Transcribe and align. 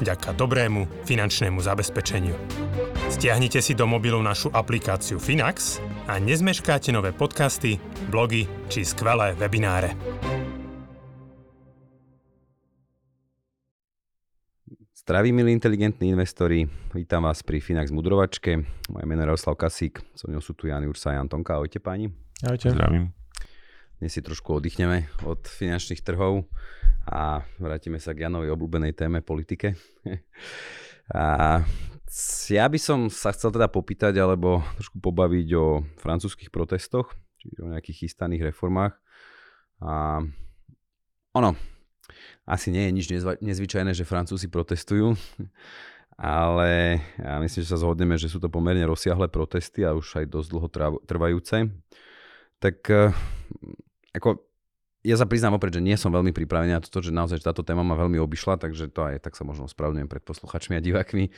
vďaka 0.00 0.34
dobrému 0.34 1.06
finančnému 1.06 1.60
zabezpečeniu. 1.62 2.34
Stiahnite 3.12 3.62
si 3.62 3.76
do 3.78 3.86
mobilu 3.86 4.18
našu 4.22 4.50
aplikáciu 4.50 5.20
Finax 5.22 5.78
a 6.10 6.18
nezmeškáte 6.18 6.90
nové 6.90 7.14
podcasty, 7.14 7.78
blogy 8.10 8.48
či 8.72 8.82
skvelé 8.82 9.36
webináre. 9.38 9.94
Zdraví, 15.04 15.36
milí 15.36 15.52
inteligentní 15.52 16.16
investori, 16.16 16.64
vítam 16.96 17.28
vás 17.28 17.44
pri 17.44 17.60
Finax 17.60 17.92
Mudrovačke. 17.92 18.64
Moje 18.88 19.04
meno 19.04 19.20
je 19.20 19.28
Jaroslav 19.28 19.60
Kasík, 19.60 20.00
so 20.16 20.32
mnou 20.32 20.40
sú 20.40 20.56
tu 20.56 20.72
Jan 20.72 20.80
Ursa 20.88 21.12
a 21.12 21.20
Antonka. 21.20 21.60
Ahojte 21.60 21.76
páni. 21.76 22.08
Ahojte. 22.40 22.72
Zdravím. 22.72 23.12
Dnes 24.00 24.16
si 24.16 24.24
trošku 24.24 24.56
oddychneme 24.56 25.12
od 25.28 25.44
finančných 25.44 26.00
trhov 26.00 26.48
a 27.04 27.44
vrátime 27.60 28.00
sa 28.00 28.16
k 28.16 28.24
Janovej 28.24 28.52
obľúbenej 28.56 28.96
téme 28.96 29.20
politike. 29.20 29.76
a 31.14 31.60
ja 32.48 32.64
by 32.70 32.78
som 32.78 33.10
sa 33.10 33.34
chcel 33.34 33.50
teda 33.50 33.66
popýtať 33.68 34.14
alebo 34.22 34.62
trošku 34.78 35.02
pobaviť 35.02 35.48
o 35.58 35.82
francúzských 35.98 36.48
protestoch, 36.48 37.12
čiže 37.42 37.60
o 37.60 37.72
nejakých 37.74 38.06
chystaných 38.06 38.54
reformách. 38.54 38.96
A 39.82 40.22
ono, 41.34 41.50
asi 42.46 42.70
nie 42.70 42.86
je 42.86 42.92
nič 42.92 43.06
nezvyčajné, 43.42 43.96
že 43.96 44.06
Francúzi 44.06 44.46
protestujú, 44.46 45.18
ale 46.20 47.02
ja 47.18 47.42
myslím, 47.42 47.60
že 47.66 47.72
sa 47.72 47.80
zhodneme, 47.80 48.14
že 48.14 48.30
sú 48.30 48.38
to 48.38 48.52
pomerne 48.52 48.86
rozsiahle 48.86 49.26
protesty 49.28 49.82
a 49.82 49.96
už 49.96 50.24
aj 50.24 50.26
dosť 50.30 50.48
dlho 50.54 50.68
trvajúce. 51.04 51.68
Tak 52.62 52.76
eh, 52.94 53.10
ako 54.14 54.53
ja 55.04 55.20
sa 55.20 55.28
priznám 55.28 55.60
opred, 55.60 55.68
že 55.68 55.84
nie 55.84 56.00
som 56.00 56.08
veľmi 56.08 56.32
pripravený 56.32 56.72
na 56.72 56.80
toto, 56.80 57.04
že 57.04 57.12
naozaj 57.12 57.44
že 57.44 57.52
táto 57.52 57.60
téma 57.60 57.84
ma 57.84 57.92
veľmi 57.92 58.16
obišla, 58.16 58.56
takže 58.56 58.88
to 58.88 59.04
aj 59.04 59.20
tak 59.20 59.36
sa 59.36 59.44
možno 59.44 59.68
spravedlňujem 59.68 60.08
pred 60.08 60.24
posluchačmi 60.24 60.80
a 60.80 60.80
divákmi. 60.80 61.28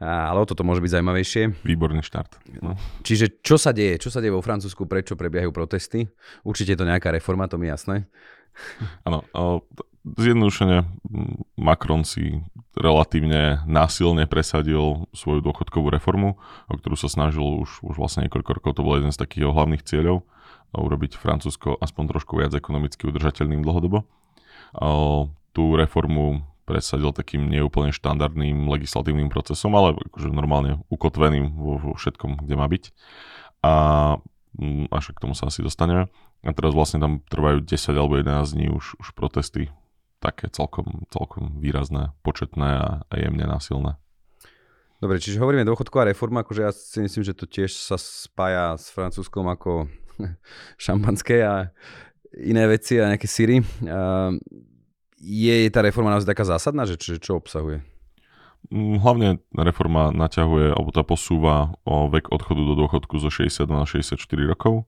A, 0.00 0.32
ale 0.32 0.40
o 0.40 0.48
toto 0.48 0.64
môže 0.64 0.80
byť 0.80 0.96
zaujímavejšie. 0.96 1.42
Výborný 1.60 2.00
štart. 2.00 2.40
No. 2.64 2.80
Čiže 3.04 3.44
čo 3.44 3.60
sa 3.60 3.76
deje? 3.76 4.00
Čo 4.00 4.08
sa 4.08 4.24
deje 4.24 4.32
vo 4.32 4.40
Francúzsku? 4.40 4.88
Prečo 4.88 5.20
prebiehajú 5.20 5.52
protesty? 5.52 6.08
Určite 6.48 6.72
je 6.72 6.80
to 6.80 6.88
nejaká 6.88 7.12
reforma, 7.12 7.44
to 7.44 7.60
mi 7.60 7.68
je 7.68 7.76
jasné. 7.76 7.96
Áno, 9.06 9.20
zjednodušene 10.16 10.88
Macron 11.60 12.08
si 12.08 12.40
relatívne 12.72 13.60
násilne 13.68 14.24
presadil 14.24 15.04
svoju 15.12 15.44
dôchodkovú 15.44 15.92
reformu, 15.92 16.40
o 16.72 16.74
ktorú 16.80 16.96
sa 16.96 17.12
snažil 17.12 17.44
už, 17.44 17.84
už 17.84 18.00
vlastne 18.00 18.24
niekoľko 18.24 18.50
rokov, 18.56 18.72
to 18.80 18.86
bol 18.86 18.96
jeden 18.96 19.12
z 19.12 19.20
takých 19.20 19.52
hlavných 19.52 19.84
cieľov 19.84 20.24
urobiť 20.74 21.18
Francúzsko 21.18 21.78
aspoň 21.78 22.04
trošku 22.16 22.38
viac 22.38 22.54
ekonomicky 22.54 23.10
udržateľným 23.10 23.62
dlhodobo. 23.66 24.06
Tú 25.50 25.64
reformu 25.74 26.46
presadil 26.70 27.10
takým 27.10 27.50
neúplne 27.50 27.90
štandardným 27.90 28.70
legislatívnym 28.70 29.26
procesom, 29.26 29.74
ale 29.74 29.98
akože 29.98 30.30
normálne 30.30 30.78
ukotveným 30.86 31.50
vo, 31.58 31.82
vo 31.82 31.92
všetkom, 31.98 32.46
kde 32.46 32.54
má 32.54 32.70
byť. 32.70 32.94
A 33.66 33.72
mm, 34.54 34.94
až 34.94 35.10
k 35.10 35.18
tomu 35.18 35.34
sa 35.34 35.50
asi 35.50 35.66
dostaneme. 35.66 36.06
A 36.46 36.54
teraz 36.54 36.70
vlastne 36.72 37.02
tam 37.02 37.26
trvajú 37.26 37.66
10 37.66 37.74
alebo 37.98 38.22
11 38.22 38.54
dní 38.54 38.70
už, 38.70 39.02
už 39.02 39.08
protesty, 39.18 39.74
také 40.22 40.46
celkom, 40.48 41.04
celkom 41.10 41.58
výrazné, 41.58 42.14
početné 42.22 42.68
a, 42.78 42.88
a 43.02 43.14
jemne 43.18 43.44
násilné. 43.50 43.98
Dobre, 45.00 45.16
čiže 45.16 45.40
hovoríme 45.40 45.64
dôchodková 45.64 46.12
reforma, 46.12 46.44
akože 46.44 46.60
ja 46.60 46.72
si 46.76 47.00
myslím, 47.00 47.24
že 47.24 47.32
to 47.32 47.48
tiež 47.48 47.72
sa 47.72 47.96
spája 47.96 48.76
s 48.76 48.92
francúzskom 48.92 49.48
ako 49.48 49.88
šampanské 50.84 51.44
a 51.44 51.70
iné 52.36 52.64
veci 52.70 52.98
a 52.98 53.10
nejaké 53.10 53.26
síry. 53.26 53.58
Je 55.20 55.54
tá 55.68 55.80
reforma 55.84 56.14
naozaj 56.14 56.30
taká 56.30 56.46
zásadná, 56.46 56.86
že 56.86 56.96
čo, 56.96 57.18
čo 57.20 57.32
obsahuje? 57.36 57.82
Mm, 58.68 59.00
hlavne 59.00 59.28
reforma 59.56 60.12
naťahuje, 60.12 60.76
alebo 60.76 60.90
tá 60.92 61.02
posúva 61.02 61.74
o 61.88 62.12
vek 62.12 62.28
odchodu 62.28 62.60
do 62.60 62.74
dôchodku 62.76 63.16
zo 63.16 63.32
60 63.32 63.66
na 63.66 63.88
64 63.88 64.20
rokov 64.44 64.84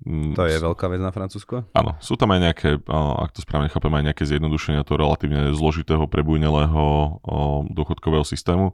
to 0.00 0.48
je 0.48 0.56
veľká 0.56 0.88
vec 0.88 0.96
na 0.96 1.12
Francúzsko? 1.12 1.68
Áno, 1.76 1.92
sú 2.00 2.16
tam 2.16 2.32
aj 2.32 2.40
nejaké, 2.40 2.68
ak 2.88 3.36
to 3.36 3.44
správne 3.44 3.68
chápem, 3.68 3.92
aj 3.92 4.04
nejaké 4.08 4.24
zjednodušenia 4.24 4.80
toho 4.80 4.96
relatívne 4.96 5.52
zložitého, 5.52 6.08
prebujnelého 6.08 7.20
dôchodkového 7.68 8.24
systému. 8.24 8.72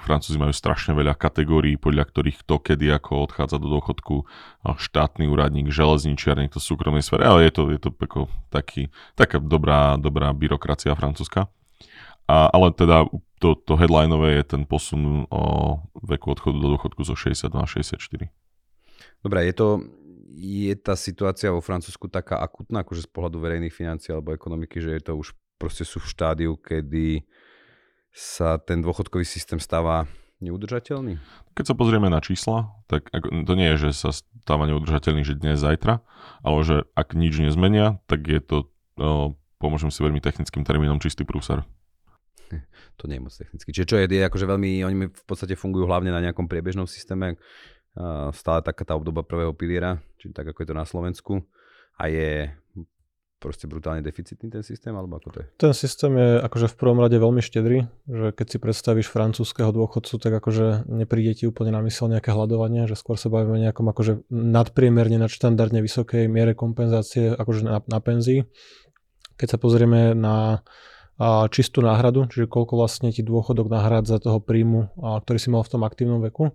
Francúzi 0.00 0.40
majú 0.40 0.56
strašne 0.56 0.96
veľa 0.96 1.20
kategórií, 1.20 1.76
podľa 1.76 2.08
ktorých 2.08 2.40
kto 2.48 2.64
kedy 2.64 2.96
ako 2.96 3.28
odchádza 3.28 3.60
do 3.60 3.68
dôchodku, 3.76 4.24
štátny 4.64 5.28
úradník, 5.28 5.68
železničiar, 5.68 6.40
niekto 6.40 6.56
v 6.56 6.68
súkromnej 6.72 7.04
sfére, 7.04 7.28
ale 7.28 7.44
je 7.44 7.52
to, 7.52 7.62
je 7.68 7.80
to 7.84 7.90
ako 7.92 8.32
taký, 8.48 8.88
taká 9.20 9.44
dobrá, 9.44 10.00
dobrá 10.00 10.32
byrokracia 10.32 10.96
francúzska. 10.96 11.52
A, 12.24 12.48
ale 12.48 12.72
teda 12.72 13.04
to, 13.36 13.52
to 13.52 13.76
headlineové 13.76 14.40
je 14.40 14.44
ten 14.56 14.64
posun 14.64 15.28
o 15.28 15.76
veku 16.00 16.32
odchodu 16.32 16.56
do 16.56 16.72
dôchodku 16.72 17.04
zo 17.04 17.12
60 17.12 17.52
na 17.52 17.68
64. 17.68 18.32
Dobre, 19.20 19.44
je 19.48 19.54
to, 19.56 19.68
je 20.34 20.74
tá 20.74 20.98
situácia 20.98 21.54
vo 21.54 21.62
Francúzsku 21.62 22.10
taká 22.10 22.42
akutná, 22.42 22.82
akože 22.82 23.06
z 23.06 23.10
pohľadu 23.10 23.38
verejných 23.38 23.74
financií 23.74 24.10
alebo 24.10 24.34
ekonomiky, 24.34 24.82
že 24.82 24.98
je 24.98 25.02
to 25.06 25.12
už 25.14 25.32
proste 25.58 25.86
sú 25.86 26.02
v 26.02 26.10
štádiu, 26.10 26.52
kedy 26.58 27.22
sa 28.14 28.58
ten 28.58 28.82
dôchodkový 28.82 29.26
systém 29.26 29.58
stáva 29.58 30.06
neudržateľný? 30.42 31.18
Keď 31.54 31.64
sa 31.70 31.74
pozrieme 31.78 32.10
na 32.10 32.18
čísla, 32.18 32.74
tak 32.90 33.10
to 33.16 33.52
nie 33.54 33.74
je, 33.74 33.88
že 33.88 34.06
sa 34.06 34.10
stáva 34.14 34.66
neudržateľný, 34.68 35.22
že 35.22 35.38
dnes, 35.38 35.62
zajtra, 35.62 36.02
ale 36.42 36.58
že 36.66 36.76
ak 36.94 37.14
nič 37.14 37.38
nezmenia, 37.40 38.02
tak 38.10 38.26
je 38.26 38.40
to, 38.42 38.56
pomôžem 39.58 39.88
si 39.88 40.02
veľmi 40.02 40.20
technickým 40.20 40.66
termínom, 40.66 41.02
čistý 41.02 41.22
prúser. 41.26 41.62
To 43.02 43.10
nie 43.10 43.18
je 43.18 43.26
moc 43.26 43.34
technicky. 43.34 43.74
Čiže 43.74 43.88
čo 43.90 43.96
je, 43.98 44.06
je 44.06 44.22
akože 44.22 44.46
veľmi, 44.46 44.86
oni 44.86 45.10
v 45.10 45.24
podstate 45.26 45.58
fungujú 45.58 45.90
hlavne 45.90 46.14
na 46.14 46.22
nejakom 46.22 46.46
priebežnom 46.46 46.86
systéme, 46.86 47.34
stále 48.34 48.60
taká 48.62 48.82
tá 48.82 48.98
obdoba 48.98 49.22
prvého 49.22 49.54
piliera, 49.54 50.02
či 50.18 50.34
tak 50.34 50.50
ako 50.50 50.62
je 50.62 50.68
to 50.68 50.76
na 50.76 50.86
Slovensku 50.86 51.46
a 51.94 52.10
je 52.10 52.50
proste 53.38 53.68
brutálne 53.68 54.00
deficitný 54.00 54.48
ten 54.48 54.64
systém, 54.64 54.96
alebo 54.96 55.20
ako 55.20 55.28
to 55.36 55.38
je? 55.44 55.46
Ten 55.60 55.76
systém 55.76 56.16
je 56.16 56.40
akože 56.40 56.72
v 56.72 56.76
prvom 56.80 56.96
rade 56.96 57.12
veľmi 57.20 57.44
štedrý, 57.44 57.84
že 58.08 58.32
keď 58.32 58.46
si 58.48 58.56
predstavíš 58.56 59.12
francúzského 59.12 59.68
dôchodcu, 59.68 60.16
tak 60.16 60.32
akože 60.32 60.88
nepríde 60.88 61.36
ti 61.36 61.44
úplne 61.44 61.76
na 61.76 61.84
mysel 61.84 62.08
nejaké 62.08 62.32
hľadovanie, 62.32 62.88
že 62.88 62.96
skôr 62.96 63.20
sa 63.20 63.28
bavíme 63.28 63.60
nejakom 63.60 63.84
akože 63.84 64.32
nadpriemerne, 64.32 65.20
nadštandardne 65.20 65.84
vysokej 65.84 66.24
miere 66.24 66.56
kompenzácie 66.56 67.36
akože 67.36 67.68
na, 67.68 67.84
na 67.84 67.98
penzii. 68.00 68.48
Keď 69.36 69.48
sa 69.54 69.58
pozrieme 69.60 70.16
na 70.16 70.64
a 71.14 71.46
čistú 71.46 71.78
náhradu, 71.78 72.26
čiže 72.26 72.50
koľko 72.50 72.74
vlastne 72.74 73.14
ti 73.14 73.22
dôchodok 73.22 73.70
nahrádza 73.70 74.18
toho 74.18 74.42
príjmu, 74.42 74.90
a, 74.98 75.22
ktorý 75.22 75.38
si 75.38 75.48
mal 75.50 75.62
v 75.62 75.70
tom 75.70 75.82
aktívnom 75.86 76.18
veku, 76.18 76.50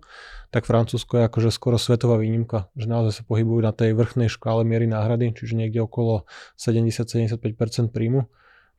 tak 0.52 0.68
Francúzsko 0.68 1.16
je 1.16 1.22
akože 1.30 1.50
skoro 1.54 1.80
svetová 1.80 2.20
výnimka, 2.20 2.68
že 2.76 2.84
naozaj 2.84 3.12
sa 3.20 3.22
pohybujú 3.24 3.60
na 3.64 3.72
tej 3.72 3.96
vrchnej 3.96 4.28
škále 4.28 4.66
miery 4.68 4.84
náhrady, 4.84 5.32
čiže 5.32 5.56
niekde 5.56 5.80
okolo 5.80 6.28
70-75% 6.60 7.40
príjmu. 7.88 8.28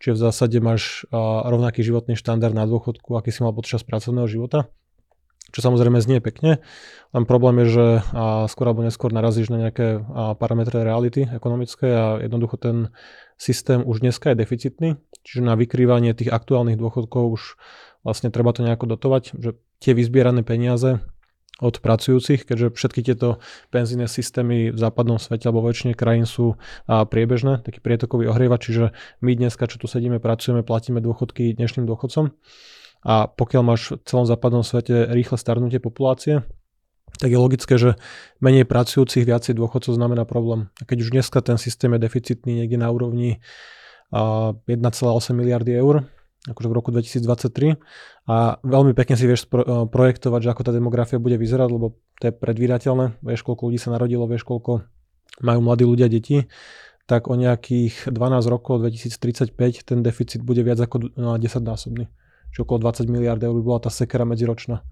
Čiže 0.01 0.17
v 0.17 0.19
zásade 0.19 0.57
máš 0.57 1.05
rovnaký 1.45 1.85
životný 1.85 2.17
štandard 2.17 2.57
na 2.57 2.65
dôchodku, 2.65 3.13
aký 3.13 3.29
si 3.29 3.45
mal 3.45 3.53
počas 3.53 3.85
pracovného 3.85 4.25
života 4.25 4.65
čo 5.49 5.59
samozrejme 5.59 5.99
znie 5.99 6.23
pekne, 6.23 6.63
len 7.11 7.23
problém 7.27 7.65
je, 7.65 7.67
že 7.75 7.85
skôr 8.47 8.71
alebo 8.71 8.87
neskôr 8.87 9.11
narazíš 9.11 9.51
na 9.51 9.67
nejaké 9.67 9.99
parametre 10.39 10.79
reality 10.85 11.27
ekonomické 11.27 11.91
a 11.91 12.05
jednoducho 12.23 12.55
ten 12.55 12.77
systém 13.35 13.83
už 13.83 13.99
dneska 13.99 14.31
je 14.31 14.39
deficitný, 14.39 14.89
čiže 15.27 15.43
na 15.43 15.59
vykrývanie 15.59 16.15
tých 16.15 16.31
aktuálnych 16.31 16.79
dôchodkov 16.79 17.23
už 17.35 17.41
vlastne 18.07 18.31
treba 18.31 18.55
to 18.55 18.63
nejako 18.63 18.95
dotovať, 18.95 19.35
že 19.35 19.59
tie 19.83 19.91
vyzbierané 19.91 20.45
peniaze 20.47 21.03
od 21.61 21.77
pracujúcich, 21.77 22.49
keďže 22.49 22.73
všetky 22.73 23.01
tieto 23.05 23.37
penzíne 23.69 24.09
systémy 24.09 24.73
v 24.73 24.77
západnom 24.81 25.21
svete 25.21 25.45
alebo 25.45 25.61
väčšine 25.61 25.93
krajín 25.93 26.25
sú 26.25 26.57
a, 26.89 27.05
priebežné, 27.05 27.61
taký 27.61 27.77
prietokový 27.83 28.25
ohrievač, 28.33 28.65
čiže 28.71 28.97
my 29.21 29.37
dneska, 29.37 29.69
čo 29.69 29.77
tu 29.77 29.85
sedíme, 29.85 30.17
pracujeme, 30.17 30.65
platíme 30.65 31.03
dôchodky 31.05 31.53
dnešným 31.53 31.85
dôchodcom 31.85 32.33
a 33.01 33.25
pokiaľ 33.29 33.63
máš 33.65 33.97
v 33.97 34.05
celom 34.05 34.25
západnom 34.29 34.61
svete 34.61 35.09
rýchle 35.09 35.37
starnutie 35.37 35.81
populácie, 35.81 36.45
tak 37.17 37.29
je 37.29 37.37
logické, 37.37 37.73
že 37.75 37.99
menej 38.39 38.65
pracujúcich, 38.65 39.27
viacej 39.27 39.57
dôchodcov 39.57 39.93
znamená 39.93 40.23
problém. 40.23 40.71
A 40.79 40.87
keď 40.87 41.05
už 41.05 41.09
dneska 41.11 41.41
ten 41.43 41.57
systém 41.59 41.91
je 41.93 41.99
deficitný 42.01 42.63
niekde 42.63 42.77
na 42.79 42.89
úrovni 42.89 43.43
1,8 44.13 44.67
miliardy 45.35 45.75
eur, 45.75 46.07
akože 46.49 46.67
v 46.67 46.73
roku 46.73 46.89
2023 46.89 47.77
a 48.25 48.57
veľmi 48.65 48.97
pekne 48.97 49.13
si 49.13 49.29
vieš 49.29 49.45
pro, 49.45 49.85
projektovať, 49.85 50.39
že 50.41 50.49
ako 50.49 50.61
tá 50.65 50.71
demografia 50.73 51.21
bude 51.21 51.37
vyzerať, 51.37 51.69
lebo 51.69 52.01
to 52.17 52.29
je 52.29 52.33
predvídateľné, 52.33 53.21
vieš 53.21 53.45
koľko 53.45 53.69
ľudí 53.69 53.77
sa 53.77 53.93
narodilo, 53.93 54.25
vieš 54.25 54.49
koľko 54.49 54.81
majú 55.45 55.59
mladí 55.61 55.85
ľudia 55.85 56.09
deti, 56.09 56.49
tak 57.05 57.29
o 57.29 57.37
nejakých 57.37 58.09
12 58.09 58.49
rokov 58.49 58.81
2035 58.81 59.53
ten 59.85 59.99
deficit 60.01 60.41
bude 60.41 60.65
viac 60.65 60.81
ako 60.81 61.13
10 61.13 61.37
násobný. 61.61 62.09
Čiže 62.51 62.67
okolo 62.67 62.91
20 62.91 63.07
miliard 63.07 63.41
eur 63.41 63.55
by 63.55 63.63
bola 63.63 63.79
tá 63.83 63.91
sekera 63.91 64.27
medziročná 64.27 64.83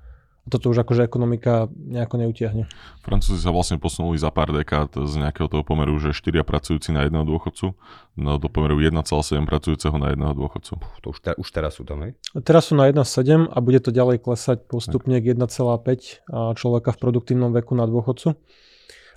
toto 0.50 0.74
už 0.74 0.82
akože 0.84 1.06
ekonomika 1.06 1.70
nejako 1.78 2.26
neutiahne. 2.26 2.66
Francúzi 3.06 3.40
sa 3.40 3.54
vlastne 3.54 3.78
posunuli 3.78 4.18
za 4.18 4.34
pár 4.34 4.50
dekád 4.52 4.98
z 5.06 5.14
nejakého 5.22 5.48
toho 5.48 5.62
pomeru, 5.62 5.96
že 6.02 6.12
4 6.12 6.42
pracujúci 6.42 6.90
na 6.96 7.06
jedného 7.06 7.24
dôchodcu, 7.24 7.78
no 8.18 8.32
do 8.42 8.48
pomeru 8.50 8.82
1,7 8.82 9.46
pracujúceho 9.46 9.96
na 10.02 10.12
jedného 10.12 10.34
dôchodcu. 10.34 10.74
To 11.06 11.08
už, 11.14 11.18
te, 11.22 11.32
už 11.38 11.48
teraz 11.54 11.78
sú 11.78 11.86
tam, 11.86 12.02
hej? 12.04 12.18
Teraz 12.42 12.74
sú 12.74 12.74
na 12.76 12.90
1,7 12.90 13.48
a 13.48 13.58
bude 13.62 13.80
to 13.80 13.94
ďalej 13.94 14.26
klesať 14.26 14.66
postupne 14.66 15.22
k 15.22 15.38
1,5 15.38 16.26
človeka 16.58 16.90
v 16.92 16.98
produktívnom 16.98 17.54
veku 17.54 17.78
na 17.78 17.86
dôchodcu. 17.86 18.34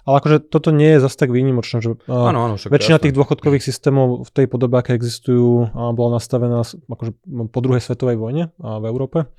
Ale 0.03 0.15
akože 0.19 0.51
toto 0.51 0.75
nie 0.75 0.99
je 0.99 1.03
zase 1.03 1.15
tak 1.15 1.31
výnimočné, 1.31 1.79
že 1.79 1.95
ano, 2.11 2.51
ano, 2.51 2.55
väčšina 2.59 2.99
tých 2.99 3.15
dôchodkových 3.15 3.63
systémov 3.63 4.27
v 4.27 4.31
tej 4.35 4.47
podobe, 4.51 4.75
aké 4.83 4.99
existujú, 4.99 5.71
bola 5.73 6.19
nastavená 6.19 6.67
akože 6.67 7.13
po 7.51 7.59
druhej 7.63 7.79
svetovej 7.79 8.19
vojne 8.19 8.51
v 8.59 8.85
Európe 8.91 9.31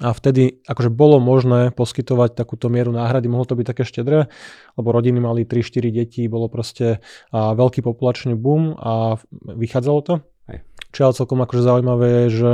a 0.00 0.10
vtedy 0.16 0.64
akože 0.64 0.88
bolo 0.88 1.20
možné 1.20 1.68
poskytovať 1.76 2.32
takúto 2.32 2.72
mieru 2.72 2.96
náhrady, 2.96 3.28
mohlo 3.28 3.44
to 3.44 3.54
byť 3.54 3.66
také 3.76 3.84
štedré, 3.84 4.32
lebo 4.80 4.88
rodiny 4.88 5.20
mali 5.20 5.44
3-4 5.44 5.92
deti, 5.92 6.24
bolo 6.32 6.48
proste 6.48 7.04
veľký 7.30 7.84
populačný 7.84 8.32
boom 8.32 8.72
a 8.80 9.20
vychádzalo 9.44 10.00
to. 10.00 10.14
Hej. 10.48 10.58
Čo 10.90 10.98
je 10.98 11.06
ale 11.06 11.18
celkom 11.20 11.38
akože 11.44 11.62
zaujímavé 11.62 12.06
je, 12.08 12.24
že 12.32 12.50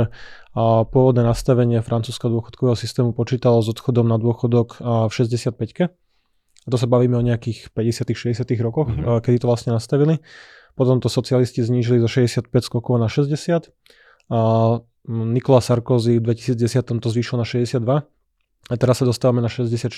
a, 0.53 0.83
pôvodné 0.83 1.23
nastavenie 1.23 1.79
francúzského 1.79 2.29
dôchodkového 2.29 2.75
systému 2.75 3.15
počítalo 3.15 3.63
s 3.63 3.71
odchodom 3.71 4.05
na 4.05 4.19
dôchodok 4.19 4.83
v 5.07 5.11
65-ke. 5.11 5.95
A 6.65 6.67
to 6.67 6.77
sa 6.79 6.87
bavíme 6.89 7.15
o 7.15 7.23
nejakých 7.23 7.71
50 7.71 8.11
60 8.11 8.43
rokoch, 8.59 8.91
mm-hmm. 8.91 9.23
kedy 9.23 9.43
to 9.43 9.47
vlastne 9.47 9.71
nastavili. 9.71 10.19
Potom 10.75 11.03
to 11.03 11.11
socialisti 11.11 11.63
znížili 11.63 11.99
zo 11.99 12.07
65 12.07 12.51
skokov 12.63 12.99
na 12.99 13.11
60. 13.11 13.71
A 14.29 14.39
Nikola 15.09 15.59
Sarkozy 15.59 16.21
v 16.21 16.35
2010 16.35 17.01
to 17.01 17.07
zvýšil 17.09 17.41
na 17.41 17.47
62 17.47 18.05
a 18.69 18.73
teraz 18.77 19.01
sa 19.01 19.05
dostávame 19.09 19.41
na 19.41 19.49
64. 19.49 19.89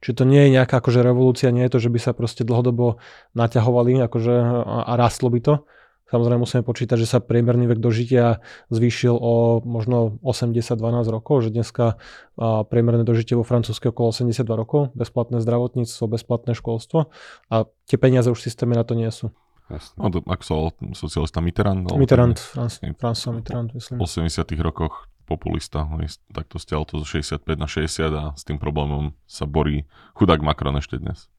Čiže 0.00 0.14
to 0.16 0.24
nie 0.24 0.48
je 0.48 0.50
nejaká 0.56 0.80
akože 0.80 1.04
revolúcia, 1.04 1.52
nie 1.52 1.66
je 1.68 1.72
to, 1.76 1.78
že 1.84 1.92
by 1.92 1.98
sa 2.00 2.12
proste 2.16 2.48
dlhodobo 2.48 2.96
naťahovali 3.36 4.00
akože 4.08 4.34
a, 4.40 4.76
a 4.88 4.92
rastlo 4.96 5.28
by 5.28 5.40
to. 5.44 5.54
Samozrejme 6.10 6.42
musíme 6.42 6.66
počítať, 6.66 6.98
že 6.98 7.06
sa 7.06 7.18
priemerný 7.22 7.70
vek 7.70 7.78
dožitia 7.78 8.42
zvýšil 8.74 9.14
o 9.14 9.62
možno 9.62 10.18
80-12 10.26 10.74
rokov, 11.06 11.46
že 11.46 11.54
dneska 11.54 12.02
priemerné 12.66 13.06
dožitie 13.06 13.38
vo 13.38 13.46
Francúzsku 13.46 13.94
okolo 13.94 14.10
82 14.10 14.42
rokov, 14.58 14.90
bezplatné 14.98 15.38
zdravotníctvo, 15.38 16.04
bezplatné 16.10 16.58
školstvo 16.58 17.14
a 17.46 17.70
tie 17.86 17.96
peniaze 17.96 18.26
už 18.26 18.42
v 18.42 18.46
systéme 18.50 18.74
na 18.74 18.82
to 18.82 18.98
nie 18.98 19.06
sú. 19.14 19.30
Jasne. 19.70 19.94
No, 20.02 20.10
to, 20.10 20.18
ako 20.26 20.42
sa 20.42 20.54
socialista 20.98 21.38
Mitterrand? 21.38 21.86
Mitterrand, 21.94 22.42
François 22.98 23.30
Mitterrand, 23.30 23.70
myslím. 23.70 24.02
V 24.02 24.10
80 24.10 24.50
rokoch 24.66 25.06
populista, 25.30 25.86
takto 26.34 26.58
stiaľ 26.58 26.90
to 26.90 26.98
zo 27.06 27.22
65 27.22 27.46
na 27.54 27.70
60 27.70 28.10
a 28.10 28.24
s 28.34 28.42
tým 28.42 28.58
problémom 28.58 29.14
sa 29.30 29.46
borí 29.46 29.86
chudák 30.18 30.42
Macron 30.42 30.74
ešte 30.74 30.98
dnes. 30.98 31.30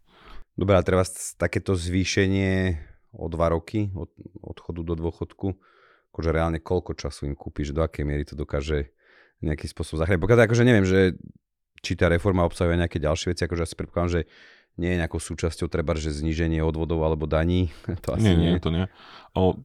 Dobre, 0.55 0.79
a 0.79 0.83
treba 0.83 1.03
takéto 1.35 1.75
zvýšenie 1.75 2.79
o 3.11 3.25
dva 3.27 3.51
roky 3.51 3.91
od 3.95 4.11
odchodu 4.39 4.81
do 4.83 4.93
dôchodku, 4.95 5.55
akože 6.11 6.29
reálne 6.31 6.59
koľko 6.59 6.95
času 6.95 7.31
im 7.31 7.35
kúpiš, 7.35 7.75
do 7.75 7.83
akej 7.83 8.03
miery 8.07 8.23
to 8.23 8.35
dokáže 8.35 8.91
nejaký 9.43 9.67
spôsob 9.67 9.99
zachrániť. 9.99 10.21
Pokiaľ 10.21 10.37
akože 10.47 10.63
neviem, 10.63 10.87
že 10.87 11.17
či 11.81 11.97
tá 11.97 12.07
reforma 12.07 12.45
obsahuje 12.45 12.77
nejaké 12.77 13.01
ďalšie 13.01 13.33
veci, 13.33 13.43
akože 13.43 13.61
ja 13.65 13.69
si 13.69 13.75
predpokladám, 13.75 14.11
že 14.13 14.21
nie 14.79 14.95
je 14.95 15.01
nejakou 15.01 15.19
súčasťou 15.19 15.67
treba, 15.67 15.97
že 15.97 16.13
zníženie 16.13 16.63
odvodov 16.63 17.03
alebo 17.03 17.27
daní. 17.27 17.73
To 18.07 18.15
asi 18.15 18.31
nie, 18.31 18.35
nie, 18.37 18.51
nie. 18.55 18.61
to 18.61 18.69
nie. 18.71 18.85
O, 19.35 19.59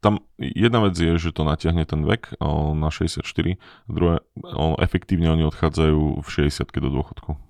tam 0.00 0.22
jedna 0.38 0.82
vec 0.82 0.94
je, 0.98 1.18
že 1.18 1.30
to 1.30 1.46
natiahne 1.46 1.84
ten 1.86 2.02
vek 2.02 2.38
o, 2.42 2.74
na 2.74 2.90
64, 2.90 3.22
druhé, 3.86 4.24
o, 4.42 4.74
efektívne 4.80 5.30
oni 5.30 5.44
odchádzajú 5.46 6.24
v 6.24 6.28
60 6.28 6.82
do 6.82 6.90
dôchodku 6.90 7.47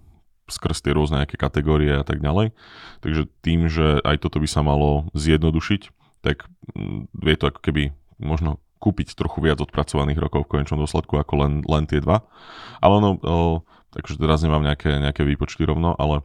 skrz 0.48 0.82
tie 0.82 0.92
rôzne 0.96 1.22
nejaké 1.22 1.36
kategórie 1.36 1.92
a 1.92 2.04
tak 2.04 2.24
ďalej. 2.24 2.56
Takže 3.04 3.28
tým, 3.44 3.68
že 3.68 4.00
aj 4.02 4.24
toto 4.24 4.40
by 4.40 4.48
sa 4.48 4.64
malo 4.64 5.08
zjednodušiť, 5.14 5.82
tak 6.24 6.48
mm, 6.74 7.12
vie 7.14 7.34
to 7.38 7.48
ako 7.52 7.60
keby 7.62 7.82
možno 8.18 8.58
kúpiť 8.78 9.14
trochu 9.18 9.42
viac 9.42 9.58
odpracovaných 9.58 10.18
rokov 10.18 10.46
v 10.46 10.58
konečnom 10.58 10.78
dôsledku 10.78 11.18
ako 11.18 11.34
len, 11.44 11.52
len 11.66 11.84
tie 11.86 11.98
dva. 11.98 12.26
Ale 12.78 13.02
ono, 13.02 13.10
o, 13.18 13.36
takže 13.90 14.18
teraz 14.18 14.42
nemám 14.42 14.62
nejaké, 14.62 15.02
nejaké 15.02 15.26
výpočty 15.26 15.66
rovno, 15.66 15.98
ale 15.98 16.22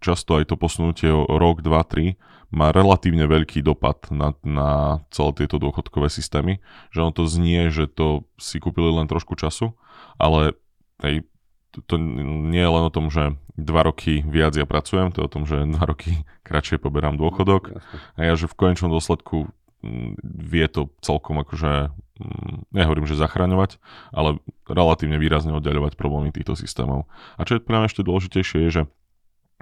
často 0.00 0.40
aj 0.40 0.48
to 0.48 0.56
posunutie 0.56 1.12
o 1.12 1.28
rok, 1.28 1.60
dva, 1.60 1.84
tri 1.84 2.16
má 2.50 2.74
relatívne 2.74 3.30
veľký 3.30 3.62
dopad 3.62 4.10
na, 4.10 4.34
na 4.42 5.00
celé 5.14 5.44
tieto 5.44 5.62
dôchodkové 5.62 6.10
systémy. 6.10 6.58
Že 6.90 6.98
ono 7.06 7.12
to 7.14 7.24
znie, 7.30 7.70
že 7.70 7.86
to 7.86 8.26
si 8.40 8.58
kúpili 8.58 8.90
len 8.90 9.06
trošku 9.06 9.38
času, 9.38 9.78
ale 10.18 10.58
hej, 11.06 11.22
to, 11.70 11.94
nie 12.50 12.60
je 12.60 12.70
len 12.70 12.84
o 12.86 12.92
tom, 12.92 13.12
že 13.12 13.38
dva 13.54 13.86
roky 13.86 14.24
viac 14.26 14.56
ja 14.58 14.66
pracujem, 14.66 15.14
to 15.14 15.22
je 15.22 15.26
o 15.26 15.32
tom, 15.32 15.44
že 15.46 15.62
dva 15.70 15.86
roky 15.86 16.26
kratšie 16.48 16.82
poberám 16.82 17.20
dôchodok 17.20 17.78
a 18.16 18.20
ja, 18.20 18.34
že 18.34 18.50
v 18.50 18.58
konečnom 18.58 18.90
dôsledku 18.90 19.50
vie 20.20 20.66
to 20.68 20.92
celkom 21.00 21.40
akože, 21.40 21.88
nehovorím, 22.76 23.08
že 23.08 23.16
zachraňovať, 23.16 23.80
ale 24.12 24.36
relatívne 24.68 25.16
výrazne 25.16 25.56
oddeľovať 25.56 25.96
problémy 25.96 26.28
týchto 26.36 26.52
systémov. 26.52 27.08
A 27.40 27.48
čo 27.48 27.56
je 27.56 27.64
pre 27.64 27.80
mňa 27.80 27.88
ešte 27.88 28.04
dôležitejšie 28.04 28.58
je, 28.68 28.70
že 28.70 28.82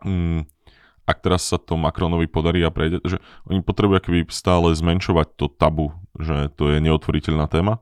mm, 0.02 0.42
ak 1.08 1.24
teraz 1.24 1.48
sa 1.48 1.56
to 1.56 1.78
Macronovi 1.78 2.28
podarí 2.28 2.60
a 2.66 2.74
prejde, 2.74 3.00
že 3.06 3.22
oni 3.48 3.64
potrebujú 3.64 4.02
akoby 4.02 4.20
stále 4.28 4.74
zmenšovať 4.74 5.40
to 5.40 5.46
tabu, 5.48 5.96
že 6.18 6.52
to 6.58 6.74
je 6.74 6.84
neotvoriteľná 6.84 7.48
téma. 7.48 7.80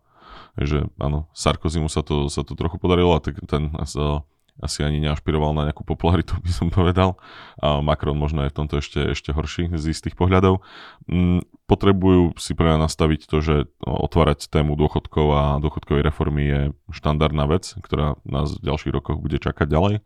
Že 0.57 0.89
áno, 0.97 1.29
Sarkozy 1.37 1.79
mu 1.81 1.93
sa 1.93 2.01
to, 2.01 2.33
sa 2.33 2.41
to 2.43 2.57
trochu 2.57 2.81
podarilo 2.81 3.17
a 3.17 3.21
tak 3.21 3.41
ten 3.45 3.73
sa 3.85 4.25
asi 4.57 4.81
ani 4.81 5.05
neašpiroval 5.05 5.53
na 5.53 5.69
nejakú 5.69 5.85
popularitu, 5.85 6.37
by 6.45 6.53
som 6.53 6.69
povedal. 6.73 7.21
A 7.61 7.85
Macron 7.85 8.17
možno 8.17 8.45
je 8.45 8.53
v 8.53 8.57
tomto 8.57 8.81
ešte, 8.81 9.13
ešte 9.13 9.37
horší 9.37 9.69
z 9.77 9.93
istých 9.93 10.17
pohľadov. 10.17 10.65
Mm, 11.09 11.45
potrebujú 11.69 12.37
si 12.41 12.57
pre 12.57 12.81
nastaviť 12.81 13.29
to, 13.29 13.39
že 13.45 13.57
otvárať 13.85 14.49
tému 14.49 14.79
dôchodkov 14.81 15.27
a 15.37 15.43
dôchodkovej 15.61 16.03
reformy 16.05 16.43
je 16.49 16.61
štandardná 16.89 17.45
vec, 17.45 17.77
ktorá 17.77 18.17
nás 18.25 18.57
v 18.57 18.65
ďalších 18.65 18.95
rokoch 18.97 19.21
bude 19.21 19.37
čakať 19.37 19.69
ďalej 19.69 20.01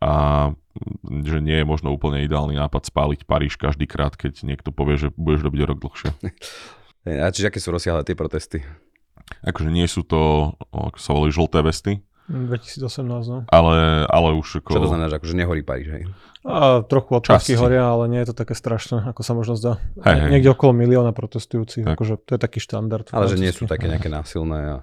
a 0.00 0.52
že 1.24 1.40
nie 1.40 1.64
je 1.64 1.66
možno 1.68 1.88
úplne 1.88 2.20
ideálny 2.20 2.60
nápad 2.60 2.92
spáliť 2.92 3.24
Paríž 3.24 3.56
každý 3.56 3.88
krát, 3.88 4.12
keď 4.12 4.44
niekto 4.44 4.68
povie, 4.68 5.00
že 5.00 5.08
budeš 5.16 5.48
robiť 5.48 5.60
rok 5.64 5.78
dlhšie. 5.80 6.10
A 7.06 7.30
čiže 7.30 7.54
aké 7.54 7.62
sú 7.62 7.70
rozsiahle 7.70 8.02
tie 8.02 8.18
protesty? 8.18 8.66
Akože 9.42 9.70
nie 9.70 9.86
sú 9.86 10.06
to, 10.06 10.54
ako 10.70 10.98
sa 10.98 11.10
volí, 11.14 11.30
žlté 11.30 11.60
vesty. 11.62 11.92
2018, 12.26 13.06
no. 13.30 13.38
Ale, 13.54 14.02
ale 14.10 14.28
už 14.34 14.58
ako... 14.62 14.74
Čo 14.74 14.82
to 14.82 14.90
znamená, 14.90 15.06
že 15.06 15.16
akože 15.22 15.34
nehorí 15.38 15.62
Paríž, 15.62 15.88
hej? 15.94 16.04
A, 16.42 16.82
trochu 16.82 17.22
odpadky 17.22 17.54
horia, 17.54 17.86
ale 17.86 18.10
nie 18.10 18.22
je 18.22 18.34
to 18.34 18.36
také 18.38 18.54
strašné, 18.54 19.06
ako 19.14 19.22
sa 19.22 19.32
možno 19.34 19.54
zdá. 19.54 19.78
Hej, 20.02 20.26
hej. 20.26 20.30
Niekde 20.34 20.50
okolo 20.54 20.74
milióna 20.74 21.14
protestujúcich, 21.14 21.86
tak. 21.86 21.94
akože 21.94 22.14
to 22.22 22.30
je 22.34 22.40
taký 22.42 22.58
štandard. 22.58 23.06
Ale 23.14 23.30
že 23.30 23.38
nie 23.38 23.54
sú 23.54 23.70
také 23.70 23.86
nejaké 23.86 24.10
násilné 24.10 24.58
a... 24.58 24.76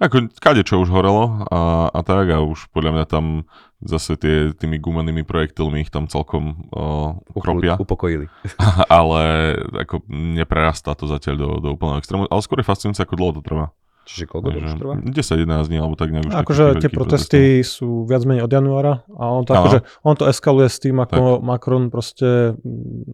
Ako 0.00 0.32
kade 0.40 0.64
čo 0.64 0.80
už 0.80 0.88
horelo 0.88 1.44
a, 1.52 1.92
a 1.92 2.00
tak 2.00 2.32
a 2.32 2.40
už 2.40 2.72
podľa 2.72 2.96
mňa 2.96 3.04
tam 3.04 3.44
zase 3.84 4.16
tie, 4.16 4.56
tými 4.56 4.80
gumenými 4.80 5.28
projektilmi 5.28 5.84
ich 5.84 5.92
tam 5.92 6.08
celkom 6.08 6.72
o, 6.72 7.20
ukropia. 7.36 7.76
Upokojili. 7.76 8.32
ale 8.88 9.56
ako 9.76 10.00
neprerastá 10.08 10.96
to 10.96 11.04
zatiaľ 11.04 11.36
do, 11.36 11.48
do 11.60 11.68
úplného 11.76 12.00
extrému. 12.00 12.24
Ale 12.32 12.40
skôr 12.40 12.64
je 12.64 12.68
fascinujúce, 12.72 13.04
ako 13.04 13.20
dlho 13.20 13.32
to 13.36 13.42
trvá. 13.44 13.76
Čiže 14.08 14.24
koľko 14.26 14.48
to 14.50 14.58
už 14.58 14.72
trvá? 14.80 14.94
10-11 15.06 15.70
dní, 15.70 15.78
alebo 15.78 15.94
tak 15.94 16.10
nejak. 16.10 16.32
Akože 16.34 16.82
tie 16.82 16.90
protesty 16.90 17.20
protesty 17.30 17.42
sú 17.62 18.08
viac 18.08 18.22
menej 18.24 18.46
od 18.46 18.52
januára 18.52 19.04
a 19.12 19.24
on 19.30 19.44
to, 19.44 19.52
akože, 19.54 19.78
on 20.02 20.14
to 20.16 20.24
eskaluje 20.26 20.68
s 20.68 20.78
tým, 20.80 20.96
ako 20.98 21.38
tak. 21.38 21.44
Macron 21.46 21.84
proste 21.92 22.56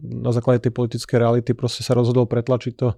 na 0.01 0.31
základe 0.31 0.67
tej 0.67 0.73
politickej 0.73 1.17
reality 1.19 1.51
proste 1.53 1.83
sa 1.83 1.93
rozhodol 1.93 2.25
pretlačiť 2.25 2.73
to 2.73 2.95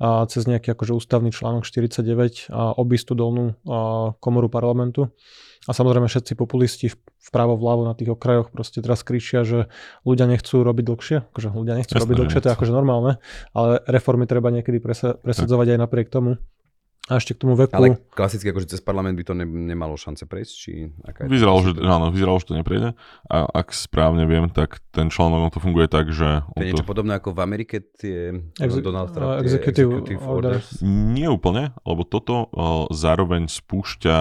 a 0.00 0.24
cez 0.28 0.46
nejaký 0.46 0.72
akože 0.72 0.92
ústavný 0.96 1.30
článok 1.32 1.66
49 1.66 2.50
a 2.52 2.76
obísť 2.76 3.12
tú 3.12 3.14
dolnú 3.16 3.44
a, 3.66 4.12
komoru 4.20 4.48
parlamentu. 4.52 5.10
A 5.68 5.76
samozrejme 5.76 6.08
všetci 6.08 6.40
populisti 6.40 6.88
vpravo 7.20 7.52
vľavo 7.60 7.84
na 7.84 7.92
tých 7.92 8.16
okrajoch 8.16 8.48
proste 8.48 8.80
teraz 8.80 9.04
kričia, 9.04 9.44
že 9.44 9.68
ľudia 10.08 10.24
nechcú 10.24 10.64
robiť 10.64 10.84
dlhšie. 10.88 11.16
Akože 11.36 11.48
ľudia 11.52 11.76
nechcú 11.76 12.00
Jasne, 12.00 12.04
robiť 12.08 12.16
dlhšie, 12.16 12.40
to 12.40 12.48
je 12.48 12.54
akože 12.56 12.72
normálne, 12.72 13.20
ale 13.52 13.84
reformy 13.84 14.24
treba 14.24 14.48
niekedy 14.48 14.80
presadzovať 15.20 15.76
aj 15.76 15.78
napriek 15.84 16.08
tomu. 16.08 16.40
A 17.10 17.18
ešte 17.18 17.34
k 17.34 17.42
tomu 17.42 17.58
veku. 17.58 17.74
Ale 17.74 17.98
klasicky 18.14 18.54
akože 18.54 18.70
cez 18.70 18.78
parlament 18.78 19.18
by 19.18 19.24
to 19.26 19.34
ne, 19.34 19.42
nemalo 19.42 19.98
šance 19.98 20.22
prejsť? 20.30 20.52
Či 20.54 20.72
aká 21.02 21.26
je 21.26 21.34
vyzeralo, 21.34 21.58
že, 21.66 21.70
áno, 21.82 22.14
vyzeralo, 22.14 22.38
že 22.38 22.46
to 22.46 22.54
neprejde. 22.54 22.94
A 23.26 23.36
ak 23.50 23.74
správne 23.74 24.30
viem, 24.30 24.46
tak 24.46 24.78
ten 24.94 25.10
článok 25.10 25.50
to 25.50 25.58
funguje 25.58 25.90
tak, 25.90 26.14
že... 26.14 26.46
To 26.54 26.62
je 26.62 26.70
niečo 26.70 26.86
to... 26.86 26.90
podobné 26.94 27.18
ako 27.18 27.34
v 27.34 27.40
Amerike 27.42 27.82
tie 27.98 28.38
Exe- 28.62 28.78
Donald 28.78 29.10
Trump, 29.10 29.42
tie 29.42 29.50
executive 29.50 29.90
executive 29.90 30.22
orders. 30.22 30.78
orders. 30.78 30.86
Nie 30.86 31.26
úplne, 31.26 31.74
lebo 31.82 32.06
toto 32.06 32.46
uh, 32.46 32.86
zároveň 32.94 33.50
spúšťa 33.50 34.16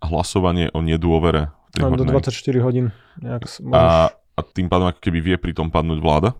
hlasovanie 0.00 0.72
o 0.72 0.80
nedôvere. 0.80 1.52
do 1.76 1.84
hornej. 1.84 2.16
24 2.16 2.64
hodín. 2.64 2.86
Nejak 3.20 3.44
a, 3.76 4.08
a 4.12 4.40
tým 4.40 4.72
pádom 4.72 4.88
ako 4.88 5.00
keby 5.04 5.18
vie 5.20 5.36
pri 5.36 5.52
tom 5.52 5.68
padnúť 5.68 6.00
vláda. 6.00 6.32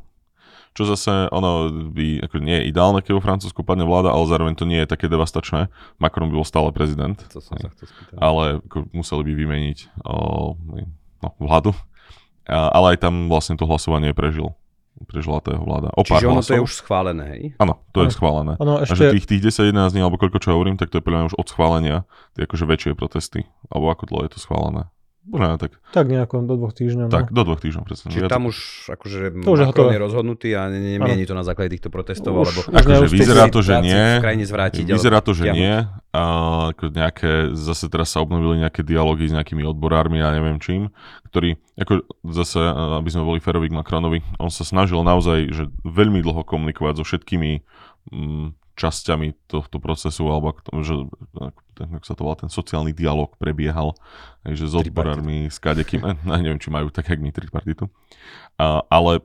Čo 0.72 0.88
zase, 0.88 1.28
ono 1.28 1.68
by, 1.68 2.24
ako 2.24 2.40
nie 2.40 2.56
je 2.56 2.72
ideálne, 2.72 3.04
keď 3.04 3.12
vo 3.12 3.22
Francúzsku 3.22 3.60
padne 3.60 3.84
vláda, 3.84 4.08
ale 4.08 4.24
zároveň 4.24 4.56
to 4.56 4.64
nie 4.64 4.80
je 4.80 4.88
také 4.88 5.04
devastačné. 5.04 5.68
Macron 6.00 6.32
by 6.32 6.40
bol 6.40 6.48
stále 6.48 6.72
prezident, 6.72 7.20
To 7.28 7.44
som 7.44 7.60
sa 7.60 7.68
chcel 7.68 7.92
spýtať. 7.92 8.16
ale 8.16 8.64
ako 8.64 8.88
museli 8.90 9.22
by 9.28 9.32
vymeniť 9.36 9.78
o, 10.00 10.14
no, 11.20 11.28
vládu. 11.36 11.76
A, 12.48 12.72
ale 12.72 12.96
aj 12.96 13.04
tam 13.04 13.28
vlastne 13.28 13.54
to 13.54 13.68
hlasovanie 13.68 14.16
prežil. 14.16 14.56
Prežila 15.02 15.40
tá 15.40 15.52
jeho 15.52 15.64
vláda. 15.64 15.88
O 15.92 16.04
Čiže 16.04 16.24
ono 16.24 16.40
to 16.40 16.52
je 16.52 16.60
hlasov. 16.60 16.68
už 16.68 16.72
schválené, 16.78 17.24
hej? 17.36 17.42
Áno, 17.58 17.80
to 17.90 18.04
je 18.04 18.08
Áno. 18.08 18.16
schválené. 18.16 18.52
Ono 18.56 18.72
A 18.80 18.84
že 18.84 18.92
ešte, 18.92 19.04
tých, 19.12 19.26
tých 19.28 19.42
10-11 19.72 19.92
dní, 19.92 20.00
alebo 20.00 20.16
koľko 20.16 20.38
čo 20.38 20.52
hovorím, 20.52 20.76
tak 20.76 20.88
to 20.88 21.00
je 21.00 21.04
podľa 21.04 21.18
mňa 21.20 21.28
už 21.28 21.36
od 21.36 21.48
schválenia, 21.48 21.96
tie 22.32 22.44
akože 22.44 22.64
väčšie 22.64 22.92
protesty. 22.94 23.44
Alebo 23.68 23.88
ako 23.88 24.08
dlho 24.08 24.22
je 24.24 24.32
to 24.32 24.40
schválené. 24.40 24.88
Možno 25.22 25.54
tak, 25.54 25.78
tak 25.94 26.10
nejako 26.10 26.42
do 26.50 26.58
dvoch 26.58 26.74
týždňov. 26.74 27.06
tak 27.06 27.30
no. 27.30 27.34
do 27.38 27.42
dvoch 27.46 27.62
týždňov 27.62 27.86
presne. 27.86 28.10
Čiže 28.10 28.26
Ja 28.26 28.28
tam 28.28 28.50
už 28.50 28.56
akože 28.90 29.18
To 29.46 29.54
už 29.54 29.58
je 29.62 29.66
Macron 29.70 29.94
je 29.94 30.00
rozhodnutý 30.02 30.48
a 30.58 30.66
ne- 30.66 30.98
nemieni 30.98 31.22
to 31.30 31.38
na 31.38 31.46
základe 31.46 31.70
týchto 31.78 31.94
protestov, 31.94 32.34
Už- 32.34 32.42
alebo 32.42 32.60
už 32.66 32.74
Akože 32.74 33.06
vyzerá 33.06 33.46
to, 33.46 33.62
že 33.62 33.78
nie. 33.86 34.18
v 34.18 34.24
krajine 34.24 34.44
zvrátiť. 34.50 34.84
Vyzerá 34.90 35.22
to, 35.22 35.30
že 35.30 35.54
nie. 35.54 35.86
A 36.10 36.22
ako 36.74 36.90
nejaké, 36.90 37.54
zase 37.54 37.86
teraz 37.86 38.10
sa 38.10 38.18
obnovili 38.18 38.66
nejaké 38.66 38.82
dialógy 38.82 39.30
s 39.30 39.32
nejakými 39.32 39.62
odborármi 39.62 40.18
a 40.18 40.34
neviem 40.34 40.58
čím, 40.58 40.90
ktorí, 41.30 41.56
ako 41.78 42.02
zase, 42.34 42.58
a 42.58 42.98
aby 42.98 43.08
sme 43.08 43.22
boli 43.22 43.38
férovi 43.38 43.70
k 43.70 43.78
Macronovi, 43.78 44.26
on 44.42 44.50
sa 44.50 44.66
snažil 44.66 45.00
naozaj, 45.06 45.54
že 45.54 45.70
veľmi 45.86 46.18
dlho 46.18 46.42
komunikovať 46.42 46.98
so 46.98 47.04
všetkými 47.06 47.62
mm, 48.10 48.46
časťami 48.72 49.48
tohto 49.48 49.76
procesu, 49.78 50.24
alebo 50.28 50.56
ako, 50.56 50.60
to- 50.64 50.72
že, 50.84 50.94
ten, 51.76 51.88
ako 51.92 52.04
sa 52.06 52.14
to 52.16 52.22
volá, 52.24 52.36
ten 52.36 52.52
sociálny 52.52 52.92
dialog 52.96 53.32
prebiehal, 53.36 53.92
že 54.48 54.64
s 54.68 54.74
odborármi, 54.74 55.52
s 55.52 55.60
kadekým, 55.60 56.02
neviem, 56.28 56.60
či 56.60 56.72
majú 56.72 56.88
tak, 56.88 57.12
jak 57.12 57.20
my 57.20 57.30
tripartitu. 57.32 57.92
A, 58.56 58.84
ale 58.88 59.20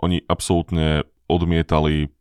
oni 0.00 0.20
absolútne 0.26 1.06
odmietali 1.30 2.12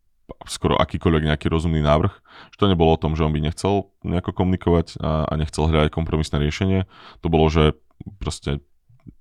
skoro 0.47 0.79
akýkoľvek 0.79 1.23
nejaký 1.29 1.47
rozumný 1.51 1.83
návrh. 1.83 2.13
Že 2.55 2.57
to 2.57 2.71
nebolo 2.71 2.95
o 2.95 3.01
tom, 3.01 3.13
že 3.19 3.27
on 3.27 3.35
by 3.35 3.43
nechcel 3.43 3.91
nejako 4.07 4.31
komunikovať 4.31 4.99
a, 5.03 5.27
a 5.27 5.33
nechcel 5.35 5.67
hľadať 5.67 5.91
kompromisné 5.91 6.39
riešenie. 6.39 6.87
To 7.21 7.27
bolo, 7.27 7.51
že 7.51 7.75
proste 8.23 8.63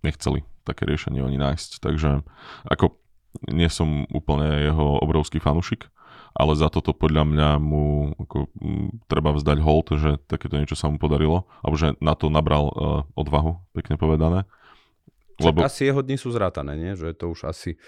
nechceli 0.06 0.46
také 0.62 0.86
riešenie 0.86 1.22
oni 1.22 1.38
nájsť. 1.42 1.82
Takže 1.82 2.22
ako 2.70 3.02
nie 3.50 3.66
som 3.66 4.06
úplne 4.14 4.62
jeho 4.62 5.02
obrovský 5.02 5.42
fanušik, 5.42 5.88
ale 6.32 6.52
za 6.56 6.72
toto 6.72 6.96
podľa 6.96 7.24
mňa 7.28 7.48
mu 7.60 8.16
ako, 8.16 8.48
m, 8.60 8.88
treba 9.06 9.32
vzdať 9.36 9.58
hold, 9.60 9.86
že 9.96 10.10
takéto 10.26 10.56
niečo 10.56 10.76
sa 10.76 10.88
mu 10.88 10.96
podarilo, 10.96 11.44
alebo 11.60 11.76
že 11.76 11.94
na 12.00 12.16
to 12.16 12.32
nabral 12.32 12.64
uh, 12.72 12.74
odvahu, 13.14 13.60
pekne 13.76 14.00
povedané. 14.00 14.48
Lebo... 15.40 15.64
Asi 15.64 15.88
jeho 15.88 16.00
dni 16.04 16.16
sú 16.16 16.30
zrátané, 16.30 16.76
nie? 16.76 16.92
Že 16.94 17.08
to 17.16 17.24
už 17.32 17.48
asi 17.48 17.80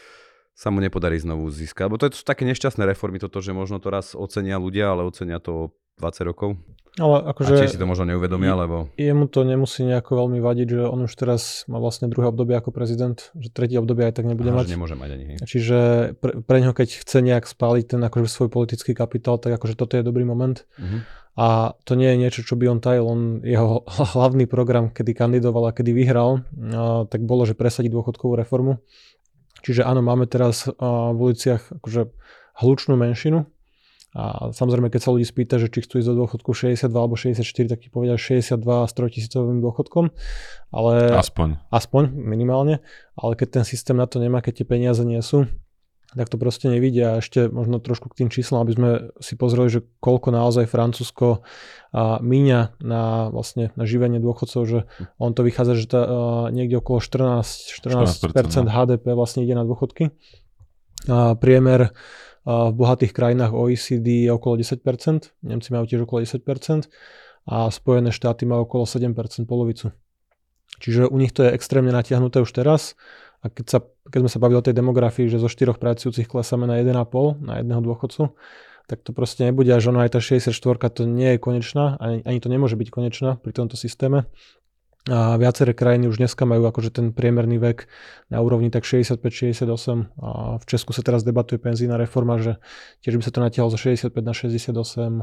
sa 0.54 0.70
mu 0.70 0.78
nepodarí 0.78 1.18
znovu 1.18 1.50
získať. 1.50 1.90
Lebo 1.90 1.98
to 1.98 2.10
sú 2.14 2.22
také 2.22 2.46
nešťastné 2.46 2.86
reformy, 2.86 3.18
toto, 3.18 3.42
že 3.42 3.50
možno 3.50 3.82
to 3.82 3.90
raz 3.90 4.14
ocenia 4.14 4.56
ľudia, 4.56 4.94
ale 4.94 5.02
ocenia 5.06 5.42
to 5.42 5.74
20 5.98 6.30
rokov. 6.30 6.58
Ale 6.94 7.26
A 7.26 7.34
akože 7.34 7.58
tiež 7.58 7.74
si 7.74 7.82
to 7.82 7.90
možno 7.90 8.06
neuvedomia, 8.06 8.54
lebo... 8.54 8.86
jemu 8.94 9.26
to 9.26 9.42
nemusí 9.42 9.82
nejako 9.82 10.14
veľmi 10.14 10.38
vadiť, 10.38 10.78
že 10.78 10.80
on 10.86 11.10
už 11.10 11.12
teraz 11.18 11.66
má 11.66 11.82
vlastne 11.82 12.06
druhé 12.06 12.30
obdobie 12.30 12.54
ako 12.54 12.70
prezident, 12.70 13.18
že 13.34 13.50
tretie 13.50 13.82
obdobie 13.82 14.06
aj 14.06 14.22
tak 14.22 14.30
nebude 14.30 14.54
Aha, 14.54 14.62
mať. 14.62 14.70
že 14.70 14.74
nemôže 14.78 14.94
mať 14.94 15.10
ani. 15.10 15.24
Čiže 15.42 15.78
pre, 16.22 16.38
pre 16.46 16.56
neho, 16.62 16.70
keď 16.70 17.02
chce 17.02 17.18
nejak 17.18 17.50
spáliť 17.50 17.98
ten 17.98 18.00
akože 18.06 18.30
svoj 18.30 18.46
politický 18.46 18.94
kapitál, 18.94 19.42
tak 19.42 19.58
akože 19.58 19.74
toto 19.74 19.98
je 19.98 20.06
dobrý 20.06 20.22
moment. 20.22 20.62
Mhm. 20.78 21.26
A 21.34 21.74
to 21.82 21.98
nie 21.98 22.14
je 22.14 22.20
niečo, 22.22 22.46
čo 22.46 22.54
by 22.54 22.70
on 22.70 22.78
tajil. 22.78 23.10
On, 23.10 23.42
jeho 23.42 23.82
hlavný 24.14 24.46
program, 24.46 24.94
kedy 24.94 25.18
kandidoval 25.18 25.70
a 25.70 25.74
kedy 25.74 25.90
vyhral, 25.90 26.46
a, 26.46 27.10
tak 27.10 27.26
bolo, 27.26 27.42
že 27.42 27.58
presadiť 27.58 27.90
dôchodkovú 27.90 28.38
reformu. 28.38 28.78
Čiže 29.66 29.82
áno, 29.82 29.98
máme 29.98 30.30
teraz 30.30 30.70
a, 30.70 31.10
v 31.10 31.18
uliciach 31.18 31.82
akože 31.82 32.06
hlučnú 32.62 32.94
menšinu. 32.94 33.50
A 34.14 34.54
samozrejme, 34.54 34.94
keď 34.94 35.00
sa 35.02 35.10
ľudí 35.10 35.26
spýta, 35.26 35.58
že 35.58 35.66
či 35.66 35.82
chcú 35.82 35.98
ísť 35.98 36.08
do 36.14 36.22
dôchodku 36.22 36.54
62 36.54 36.86
alebo 36.86 37.18
64, 37.18 37.42
tak 37.66 37.82
ti 37.82 37.90
povedia 37.90 38.14
62 38.14 38.62
s 38.62 38.92
3000 38.94 39.58
dôchodkom. 39.58 40.14
Ale 40.70 41.18
Aspoň. 41.18 41.58
aspoň 41.74 42.14
minimálne, 42.14 42.78
ale 43.18 43.34
keď 43.34 43.60
ten 43.60 43.64
systém 43.66 43.98
na 43.98 44.06
to 44.06 44.22
nemá, 44.22 44.38
keď 44.38 44.62
tie 44.62 44.66
peniaze 44.70 45.02
nie 45.02 45.18
sú, 45.18 45.50
tak 46.14 46.30
to 46.30 46.38
proste 46.38 46.70
nevidia. 46.70 47.18
A 47.18 47.18
ešte 47.18 47.50
možno 47.50 47.82
trošku 47.82 48.06
k 48.06 48.22
tým 48.22 48.30
číslom, 48.30 48.62
aby 48.62 48.72
sme 48.78 48.90
si 49.18 49.34
pozreli, 49.34 49.66
že 49.66 49.82
koľko 49.98 50.30
naozaj 50.30 50.70
Francúzsko 50.70 51.42
míňa 52.22 52.78
na, 52.78 53.34
vlastne, 53.34 53.74
na 53.74 53.82
živenie 53.82 54.22
dôchodcov, 54.22 54.62
že 54.62 54.86
on 55.18 55.34
to 55.34 55.42
vychádza, 55.42 55.74
že 55.74 55.86
tá, 55.90 56.00
niekde 56.54 56.78
okolo 56.78 57.02
14, 57.02 57.82
14% 57.82 58.30
14%, 58.30 58.70
HDP 58.70 59.04
vlastne 59.18 59.42
ide 59.42 59.58
na 59.58 59.66
dôchodky. 59.66 60.14
A 61.10 61.34
priemer 61.34 61.92
v 62.44 62.74
bohatých 62.76 63.16
krajinách 63.16 63.56
OECD 63.56 64.28
je 64.28 64.30
okolo 64.32 64.60
10%, 64.60 64.80
Nemci 65.44 65.68
majú 65.72 65.84
tiež 65.88 66.04
okolo 66.04 66.24
10% 66.24 66.92
a 67.48 67.68
Spojené 67.72 68.12
štáty 68.12 68.44
majú 68.44 68.68
okolo 68.68 68.84
7%, 68.84 69.16
polovicu. 69.48 69.96
Čiže 70.80 71.08
u 71.08 71.16
nich 71.16 71.32
to 71.32 71.46
je 71.46 71.54
extrémne 71.56 71.92
natiahnuté 71.92 72.44
už 72.44 72.52
teraz. 72.52 72.98
A 73.44 73.52
keď, 73.52 73.66
sa, 73.68 73.78
keď 74.08 74.18
sme 74.24 74.30
sa 74.32 74.38
bavili 74.40 74.58
o 74.60 74.64
tej 74.64 74.72
demografii, 74.76 75.28
že 75.28 75.36
zo 75.36 75.52
štyroch 75.52 75.76
pracujúcich 75.76 76.24
klesáme 76.24 76.64
na 76.64 76.80
1,5 76.80 77.44
na 77.44 77.60
jedného 77.60 77.80
dôchodcu, 77.84 78.32
tak 78.84 79.00
to 79.00 79.16
proste 79.16 79.44
nebude, 79.48 79.72
až 79.72 79.92
ono 79.92 80.04
aj 80.04 80.16
tá 80.16 80.20
64 80.20 80.52
to 80.92 81.08
nie 81.08 81.36
je 81.36 81.38
konečná, 81.40 81.96
ani, 82.00 82.20
ani 82.24 82.38
to 82.40 82.52
nemôže 82.52 82.76
byť 82.76 82.88
konečná 82.92 83.40
pri 83.40 83.52
tomto 83.56 83.80
systéme. 83.80 84.28
A 85.04 85.36
viaceré 85.36 85.76
krajiny 85.76 86.08
už 86.08 86.16
dneska 86.16 86.48
majú 86.48 86.64
akože 86.64 86.88
ten 86.88 87.12
priemerný 87.12 87.60
vek 87.60 87.92
na 88.32 88.40
úrovni 88.40 88.72
tak 88.72 88.88
65-68 88.88 89.68
a 90.16 90.56
v 90.56 90.64
Česku 90.64 90.96
sa 90.96 91.04
teraz 91.04 91.20
debatuje 91.20 91.60
penzína 91.60 92.00
reforma, 92.00 92.40
že 92.40 92.56
tiež 93.04 93.20
by 93.20 93.22
sa 93.22 93.28
to 93.28 93.44
natiahlo 93.44 93.68
zo 93.68 93.76
65 93.76 94.08
na 94.16 94.32
68 94.32 94.72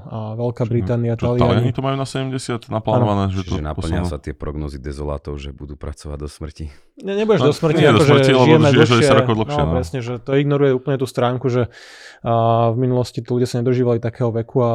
a 0.05 0.37
Veľká 0.37 0.69
Británia, 0.69 1.17
Čo, 1.17 1.33
Taliani 1.33 1.41
Taliani. 1.65 1.71
to 1.73 1.81
majú 1.81 1.97
na 1.97 2.05
70 2.05 2.69
naplánované, 2.69 3.33
že 3.33 3.41
to 3.41 3.57
Čiže 3.57 3.65
naplňa 3.65 4.01
sa 4.05 4.21
tie 4.21 4.37
prognozy 4.37 4.77
dezolátov, 4.77 5.41
že 5.41 5.49
budú 5.49 5.73
pracovať 5.73 6.17
do 6.19 6.29
smrti. 6.29 6.69
Ne, 7.01 7.17
nebudeš 7.17 7.41
No, 7.41 7.49
do 7.49 7.55
smrti, 7.57 7.81
nie 7.81 7.89
do 7.89 7.97
akože 7.97 8.05
smrti, 8.05 8.31
lebo 8.31 8.45
žijeme 8.45 8.67
dlhšie. 8.69 9.01
10 9.01 9.17
rokov 9.17 9.33
dlhšie, 9.33 9.57
No, 9.57 9.65
no. 9.65 9.73
presne, 9.73 9.99
že 9.99 10.13
to 10.21 10.31
ignoruje 10.37 10.71
úplne 10.77 10.97
tú 11.01 11.09
stránku, 11.09 11.49
že 11.49 11.73
a 12.21 12.33
v 12.69 12.77
minulosti 12.77 13.25
tí 13.25 13.33
ľudia 13.33 13.49
sa 13.49 13.57
nedožívali 13.57 13.97
takého 13.97 14.29
veku 14.29 14.61
a 14.61 14.71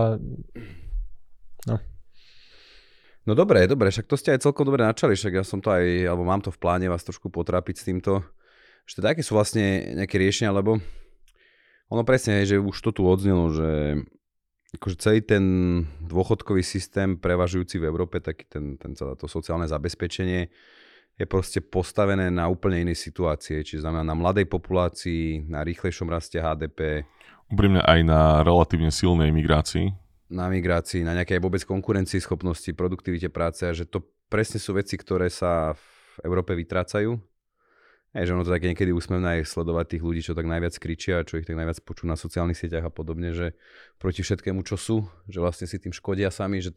No 1.67 1.79
dobre, 3.35 3.67
dobre, 3.67 3.91
však 3.91 4.07
to 4.07 4.15
ste 4.15 4.37
aj 4.37 4.47
celkom 4.47 4.63
dobre 4.63 4.87
načali, 4.87 5.19
však 5.19 5.35
ja 5.41 5.45
som 5.47 5.59
to 5.59 5.75
aj, 5.75 5.83
alebo 6.07 6.23
mám 6.23 6.45
to 6.45 6.55
v 6.55 6.61
pláne 6.63 6.87
vás 6.87 7.03
trošku 7.03 7.33
potrápiť 7.33 7.75
s 7.75 7.87
týmto, 7.89 8.23
že 8.87 9.03
teda 9.03 9.17
aké 9.17 9.27
sú 9.27 9.35
vlastne 9.35 9.97
nejaké 9.99 10.21
riešenia, 10.21 10.55
lebo 10.55 10.79
ono 11.91 12.03
presne 12.07 12.45
je, 12.45 12.55
že 12.55 12.57
už 12.63 12.77
to 12.79 12.91
tu 12.95 13.03
odznelo, 13.03 13.51
že 13.51 13.71
akože 14.79 14.97
celý 15.03 15.21
ten 15.25 15.45
dôchodkový 16.07 16.63
systém 16.63 17.19
prevažujúci 17.19 17.83
v 17.83 17.89
Európe, 17.89 18.23
taký 18.23 18.47
ten, 18.47 18.79
ten 18.79 18.95
celé 18.95 19.19
to 19.19 19.27
sociálne 19.27 19.67
zabezpečenie 19.67 20.53
je 21.17 21.25
proste 21.25 21.65
postavené 21.65 22.29
na 22.29 22.45
úplne 22.45 22.85
inej 22.85 23.01
situácie, 23.01 23.65
čiže 23.65 23.89
znamená 23.89 24.05
na 24.05 24.13
mladej 24.13 24.45
populácii, 24.53 25.49
na 25.49 25.65
rýchlejšom 25.65 26.13
raste 26.13 26.37
HDP, 26.37 27.09
Úprimne 27.47 27.79
aj 27.79 28.01
na 28.03 28.43
relatívne 28.43 28.91
silnej 28.91 29.31
migrácii. 29.31 29.95
Na 30.27 30.51
migrácii, 30.51 31.07
na 31.07 31.15
nejakej 31.15 31.39
vôbec 31.39 31.63
konkurencii 31.63 32.19
schopnosti, 32.19 32.69
produktivite 32.75 33.31
práce 33.31 33.63
a 33.63 33.73
že 33.75 33.87
to 33.87 34.03
presne 34.27 34.59
sú 34.59 34.75
veci, 34.75 34.99
ktoré 34.99 35.31
sa 35.31 35.75
v 35.75 35.87
Európe 36.27 36.55
vytrácajú. 36.59 37.15
Hej, 38.17 38.33
že 38.33 38.33
ono 38.33 38.49
to 38.49 38.55
také 38.55 38.73
niekedy 38.73 38.97
úsmevné 38.97 39.39
aj 39.39 39.53
sledovať 39.53 39.93
tých 39.93 40.03
ľudí, 40.03 40.21
čo 40.25 40.33
tak 40.33 40.49
najviac 40.49 40.73
kričia, 40.81 41.21
čo 41.29 41.37
ich 41.37 41.45
tak 41.45 41.61
najviac 41.61 41.85
počú 41.85 42.09
na 42.09 42.17
sociálnych 42.17 42.57
sieťach 42.57 42.89
a 42.89 42.93
podobne, 42.93 43.37
že 43.37 43.53
proti 44.01 44.25
všetkému, 44.25 44.65
čo 44.65 44.81
sú, 44.81 44.97
že 45.29 45.37
vlastne 45.37 45.69
si 45.69 45.77
tým 45.77 45.93
škodia 45.93 46.33
sami, 46.33 46.65
že 46.65 46.73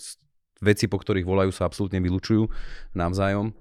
veci, 0.60 0.92
po 0.92 1.00
ktorých 1.00 1.24
volajú, 1.24 1.56
sa 1.56 1.64
absolútne 1.64 2.04
vylúčujú 2.04 2.52
navzájom. 2.92 3.56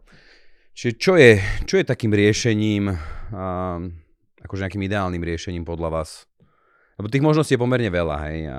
Čiže 0.75 0.93
čo 0.99 1.15
je, 1.15 1.39
čo 1.71 1.79
je 1.79 1.87
takým 1.87 2.11
riešením, 2.11 2.91
a, 2.91 3.79
akože 4.43 4.63
nejakým 4.67 4.87
ideálnym 4.91 5.23
riešením 5.23 5.63
podľa 5.63 6.03
vás? 6.03 6.27
Lebo 6.99 7.07
tých 7.07 7.23
možností 7.23 7.55
je 7.55 7.63
pomerne 7.63 7.91
veľa, 7.95 8.17
hej, 8.27 8.39
a 8.51 8.59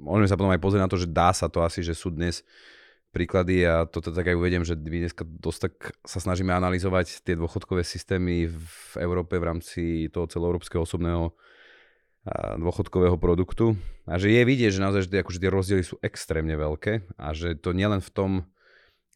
môžeme 0.00 0.28
sa 0.28 0.36
potom 0.36 0.52
aj 0.52 0.60
pozrieť 0.60 0.82
na 0.84 0.90
to, 0.90 0.98
že 1.00 1.08
dá 1.08 1.30
sa 1.36 1.46
to 1.52 1.60
asi, 1.60 1.84
že 1.84 1.92
sú 1.92 2.08
dnes 2.08 2.42
príklady 3.12 3.64
a 3.64 3.88
toto 3.88 4.12
tak 4.12 4.28
aj 4.28 4.36
uvediem, 4.36 4.64
že 4.64 4.76
my 4.76 5.08
dneska 5.08 5.24
dosť 5.24 5.60
tak 5.64 5.74
sa 6.04 6.20
snažíme 6.20 6.52
analyzovať 6.52 7.24
tie 7.24 7.34
dôchodkové 7.40 7.80
systémy 7.80 8.52
v 8.52 8.92
Európe 9.00 9.40
v 9.40 9.48
rámci 9.48 9.82
toho 10.12 10.28
celoeurópskeho 10.28 10.84
osobného 10.84 11.32
dôchodkového 12.60 13.16
produktu. 13.16 13.72
A 14.04 14.20
že 14.20 14.28
je 14.28 14.42
vidieť, 14.44 14.76
že 14.76 14.84
naozaj 14.84 15.08
že 15.08 15.24
akože 15.24 15.40
tie 15.40 15.48
rozdiely 15.52 15.84
sú 15.84 15.96
extrémne 16.04 16.52
veľké 16.52 17.16
a 17.16 17.32
že 17.32 17.56
to 17.56 17.72
nielen 17.72 18.04
v 18.04 18.10
tom, 18.12 18.30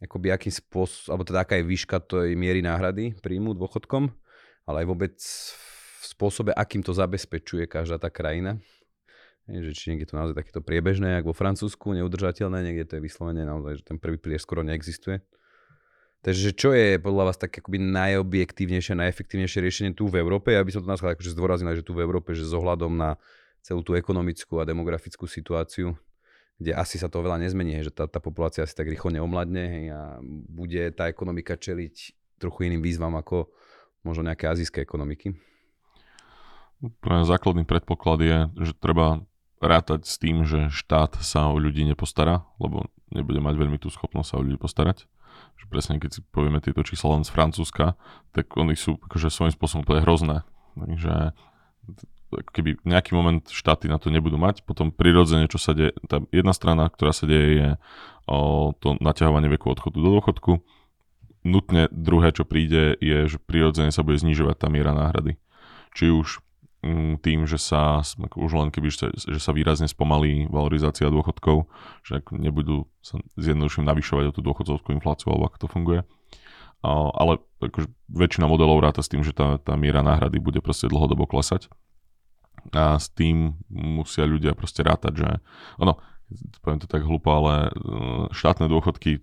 akoby 0.01 0.33
akým 0.33 0.53
spôsob, 0.53 1.13
alebo 1.13 1.25
teda 1.29 1.45
aká 1.45 1.61
je 1.61 1.69
výška 1.69 2.01
tej 2.01 2.33
miery 2.35 2.65
náhrady 2.65 3.13
príjmu 3.21 3.53
dôchodkom, 3.53 4.09
ale 4.65 4.77
aj 4.83 4.87
vôbec 4.89 5.15
v 5.21 6.05
spôsobe, 6.05 6.51
akým 6.57 6.81
to 6.81 6.97
zabezpečuje 6.97 7.69
každá 7.69 8.01
tá 8.01 8.09
krajina. 8.09 8.59
Že 9.51 9.71
či 9.75 9.85
niekde 9.91 10.07
to 10.11 10.19
naozaj 10.19 10.39
takéto 10.39 10.63
priebežné, 10.63 11.19
ako 11.19 11.35
vo 11.35 11.37
Francúzsku, 11.37 11.99
neudržateľné, 11.99 12.63
niekde 12.63 12.85
to 12.87 12.93
je 12.99 13.03
vyslovene 13.03 13.43
naozaj, 13.43 13.83
že 13.83 13.85
ten 13.85 13.99
prvý 13.99 14.17
pilier 14.17 14.39
skoro 14.39 14.63
neexistuje. 14.63 15.19
Takže 16.23 16.55
čo 16.55 16.71
je 16.71 17.03
podľa 17.03 17.35
vás 17.35 17.37
tak 17.37 17.51
akoby 17.51 17.83
najobjektívnejšie, 17.83 18.95
najefektívnejšie 18.95 19.59
riešenie 19.59 19.91
tu 19.99 20.07
v 20.07 20.23
Európe? 20.23 20.55
Ja 20.55 20.63
by 20.63 20.71
som 20.71 20.87
to 20.87 20.93
nazval 20.95 21.19
akože 21.19 21.35
zdôraznil, 21.35 21.75
že 21.75 21.83
tu 21.83 21.99
v 21.99 22.07
Európe, 22.07 22.31
že 22.39 22.47
s 22.47 22.55
ohľadom 22.55 22.95
na 22.95 23.19
celú 23.67 23.83
tú 23.83 23.99
ekonomickú 23.99 24.63
a 24.63 24.67
demografickú 24.67 25.27
situáciu, 25.27 25.99
kde 26.63 26.79
asi 26.79 27.03
sa 27.03 27.11
to 27.11 27.27
veľa 27.27 27.43
nezmení, 27.43 27.83
že 27.83 27.91
tá, 27.91 28.07
tá 28.07 28.23
populácia 28.23 28.63
asi 28.63 28.71
tak 28.71 28.87
rýchlo 28.87 29.11
neomladne 29.11 29.65
hej, 29.67 29.85
a 29.91 30.01
bude 30.47 30.95
tá 30.95 31.11
ekonomika 31.11 31.59
čeliť 31.59 31.95
trochu 32.39 32.71
iným 32.71 32.87
výzvam 32.87 33.19
ako 33.19 33.51
možno 34.07 34.31
nejaké 34.31 34.47
azijské 34.47 34.79
ekonomiky. 34.79 35.35
Pre 37.03 37.27
základný 37.27 37.67
predpoklad 37.67 38.19
je, 38.23 38.39
že 38.71 38.73
treba 38.79 39.27
rátať 39.63 40.05
s 40.05 40.19
tým, 40.19 40.43
že 40.43 40.69
štát 40.75 41.23
sa 41.23 41.49
o 41.49 41.57
ľudí 41.57 41.87
nepostará, 41.87 42.43
lebo 42.59 42.91
nebude 43.15 43.39
mať 43.39 43.55
veľmi 43.55 43.79
tú 43.79 43.89
schopnosť 43.89 44.29
sa 44.35 44.39
o 44.39 44.45
ľudí 44.45 44.59
postarať 44.59 45.07
že 45.59 45.67
presne 45.71 46.03
keď 46.03 46.11
si 46.11 46.21
povieme 46.35 46.59
tieto 46.59 46.83
čísla 46.83 47.19
len 47.19 47.25
z 47.25 47.31
Francúzska, 47.31 47.95
tak 48.35 48.51
oni 48.59 48.75
sú 48.75 48.99
akože 48.99 49.31
svojím 49.31 49.55
spôsobom 49.55 49.87
úplne 49.87 50.05
hrozné. 50.05 50.37
Takže 50.75 51.37
keby 52.33 52.81
nejaký 52.83 53.13
moment 53.13 53.45
štáty 53.47 53.87
na 53.87 54.01
to 54.01 54.09
nebudú 54.09 54.41
mať, 54.41 54.65
potom 54.65 54.89
prirodzene, 54.89 55.47
čo 55.47 55.61
sa 55.61 55.77
deje, 55.77 55.93
tá 56.09 56.25
jedna 56.33 56.57
strana, 56.57 56.89
ktorá 56.89 57.13
sa 57.13 57.29
deje, 57.29 57.49
je 57.61 57.69
o 58.27 58.73
to 58.75 58.97
naťahovanie 58.99 59.53
veku 59.53 59.69
odchodu 59.71 59.99
do 60.01 60.11
dôchodku. 60.19 60.53
Nutne 61.43 61.91
druhé, 61.91 62.31
čo 62.33 62.47
príde, 62.47 62.97
je, 63.03 63.27
že 63.27 63.39
prirodzene 63.43 63.91
sa 63.91 64.07
bude 64.07 64.17
znižovať 64.17 64.57
tá 64.63 64.67
miera 64.71 64.95
náhrady. 64.95 65.37
Či 65.93 66.09
už 66.15 66.41
tým, 67.23 67.47
že 67.47 67.63
sa 67.63 68.03
už 68.35 68.51
len 68.59 68.75
keby, 68.75 68.91
že 69.15 69.39
sa 69.39 69.55
výrazne 69.55 69.87
spomalí 69.87 70.51
valorizácia 70.51 71.07
dôchodkov, 71.07 71.71
že 72.03 72.27
nebudú 72.35 72.91
sa 72.99 73.23
zjednoduším 73.39 73.87
navyšovať 73.87 74.25
o 74.31 74.35
tú 74.35 74.43
dôchodcovskú 74.43 74.91
infláciu, 74.91 75.31
alebo 75.31 75.47
ako 75.47 75.59
to 75.63 75.69
funguje. 75.71 76.01
Ale 76.83 77.39
akože 77.63 77.87
väčšina 78.11 78.51
modelov 78.51 78.83
ráta 78.83 79.07
s 79.07 79.11
tým, 79.11 79.23
že 79.23 79.31
tá, 79.31 79.63
tá 79.63 79.79
miera 79.79 80.03
náhrady 80.03 80.43
bude 80.43 80.59
proste 80.59 80.91
dlhodobo 80.91 81.31
klesať. 81.31 81.71
A 82.75 82.99
s 82.99 83.07
tým 83.15 83.55
musia 83.71 84.27
ľudia 84.27 84.59
proste 84.59 84.83
rátať, 84.83 85.23
že 85.23 85.29
ono, 85.79 86.03
poviem 86.67 86.83
to 86.83 86.91
tak 86.91 87.07
hlúpo, 87.07 87.31
ale 87.31 87.71
e, 87.71 87.71
štátne 88.35 88.67
dôchodky, 88.67 89.23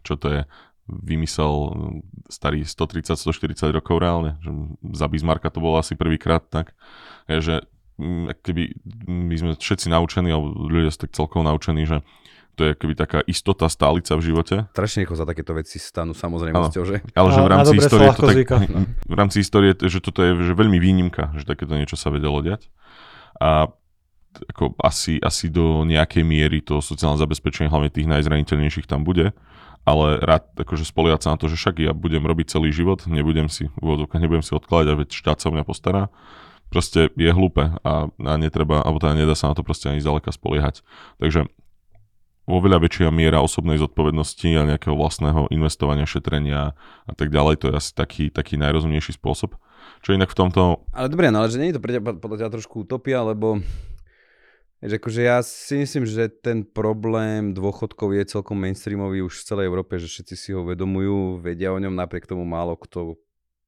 čo 0.00 0.16
to 0.16 0.26
je, 0.32 0.40
vymysel 0.88 1.52
mm, 1.74 2.30
starý 2.30 2.62
130-140 2.62 3.74
rokov 3.74 3.96
reálne. 3.98 4.38
Že 4.42 4.50
za 4.94 5.06
Bismarcka 5.10 5.50
to 5.50 5.58
bolo 5.58 5.78
asi 5.78 5.98
prvýkrát 5.98 6.42
tak, 6.46 6.72
že 7.26 7.66
mm, 7.98 8.38
keby 8.42 8.62
my 9.06 9.34
sme 9.34 9.50
všetci 9.58 9.90
naučení, 9.90 10.30
alebo 10.30 10.54
ľudia 10.54 10.94
sú 10.94 11.06
tak 11.06 11.14
celkovo 11.14 11.42
naučení, 11.42 11.84
že 11.84 12.02
to 12.56 12.64
je 12.64 12.72
keby 12.72 12.96
taká 12.96 13.20
istota 13.28 13.68
stálica 13.68 14.16
v 14.16 14.32
živote. 14.32 14.64
Strašne 14.72 15.04
rýchlo 15.04 15.16
za 15.20 15.26
takéto 15.28 15.52
veci 15.52 15.76
stanú 15.76 16.16
samozrejmosťou, 16.16 16.82
že? 16.88 17.04
Ale 17.12 17.28
že 17.28 17.40
v 17.44 17.50
rámci 17.52 17.74
histórie 17.76 18.08
to 18.16 18.22
tak, 18.24 18.48
v 19.12 19.14
rámci 19.14 19.36
histórie, 19.44 19.76
že 19.76 20.00
toto 20.00 20.24
je 20.24 20.32
že 20.40 20.56
veľmi 20.56 20.80
výnimka, 20.80 21.36
že 21.36 21.44
takéto 21.44 21.76
niečo 21.76 22.00
sa 22.00 22.08
vedelo 22.08 22.40
diať. 22.40 22.72
A 23.36 23.68
ako 24.36 24.76
asi, 24.80 25.20
asi 25.20 25.48
do 25.52 25.84
nejakej 25.84 26.24
miery 26.24 26.60
to 26.64 26.80
sociálne 26.80 27.20
zabezpečenie, 27.20 27.72
hlavne 27.72 27.92
tých 27.92 28.08
najzraniteľnejších 28.08 28.88
tam 28.88 29.04
bude 29.04 29.36
ale 29.86 30.18
rád 30.18 30.50
akože 30.58 30.82
spoliať 30.82 31.24
sa 31.24 31.32
na 31.32 31.38
to, 31.38 31.46
že 31.46 31.54
však 31.54 31.78
ja 31.78 31.94
budem 31.94 32.26
robiť 32.26 32.58
celý 32.58 32.74
život, 32.74 33.06
nebudem 33.06 33.46
si 33.46 33.70
v 33.78 34.04
nebudem 34.18 34.42
si 34.42 34.52
odkladať 34.52 34.86
a 34.90 34.98
veď 34.98 35.08
štát 35.14 35.38
sa 35.38 35.48
o 35.48 35.54
mňa 35.54 35.62
postará. 35.62 36.10
Proste 36.66 37.14
je 37.14 37.30
hlúpe 37.30 37.70
a, 37.70 38.10
a 38.10 38.32
netreba, 38.34 38.82
alebo 38.82 38.98
teda 38.98 39.14
nedá 39.14 39.38
sa 39.38 39.46
na 39.46 39.54
to 39.54 39.62
proste 39.62 39.86
ani 39.86 40.02
zďaleka 40.02 40.34
spoliehať. 40.34 40.82
Takže 41.22 41.46
oveľa 42.50 42.82
väčšia 42.82 43.14
miera 43.14 43.38
osobnej 43.38 43.78
zodpovednosti 43.78 44.50
a 44.58 44.66
nejakého 44.74 44.98
vlastného 44.98 45.46
investovania, 45.54 46.10
šetrenia 46.10 46.74
a 47.06 47.12
tak 47.14 47.30
ďalej, 47.30 47.62
to 47.62 47.64
je 47.70 47.74
asi 47.78 47.90
taký, 47.94 48.24
taký 48.34 48.58
najrozumnejší 48.58 49.14
spôsob. 49.14 49.54
Čo 50.02 50.18
inak 50.18 50.34
v 50.34 50.38
tomto... 50.38 50.82
Ale 50.90 51.06
dobre, 51.06 51.30
no 51.30 51.46
ale 51.46 51.50
že 51.54 51.62
nie 51.62 51.70
je 51.70 51.78
to 51.78 51.82
podľa 52.18 52.38
teba 52.42 52.50
trošku 52.58 52.82
utopia, 52.82 53.22
lebo 53.22 53.62
Vieš, 54.84 54.92
akože 55.00 55.20
ja 55.24 55.40
si 55.40 55.80
myslím, 55.80 56.04
že 56.04 56.28
ten 56.28 56.60
problém 56.60 57.56
dôchodkov 57.56 58.12
je 58.12 58.28
celkom 58.28 58.60
mainstreamový 58.60 59.24
už 59.24 59.40
v 59.40 59.46
celej 59.48 59.64
Európe, 59.72 59.96
že 59.96 60.04
všetci 60.04 60.34
si 60.36 60.48
ho 60.52 60.68
uvedomujú, 60.68 61.40
vedia 61.40 61.72
o 61.72 61.80
ňom, 61.80 61.96
napriek 61.96 62.28
tomu 62.28 62.44
málo 62.44 62.76
kto 62.76 63.16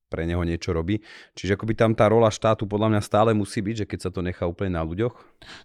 pre 0.09 0.25
neho 0.25 0.41
niečo 0.45 0.73
robí. 0.73 1.05
Čiže 1.37 1.57
akoby 1.57 1.77
tam 1.77 1.93
tá 1.93 2.09
rola 2.09 2.33
štátu 2.33 2.65
podľa 2.65 2.97
mňa 2.97 3.01
stále 3.05 3.31
musí 3.37 3.61
byť, 3.61 3.85
že 3.85 3.89
keď 3.89 3.99
sa 4.09 4.11
to 4.13 4.25
nechá 4.25 4.49
úplne 4.49 4.77
na 4.77 4.83
ľuďoch. 4.85 5.15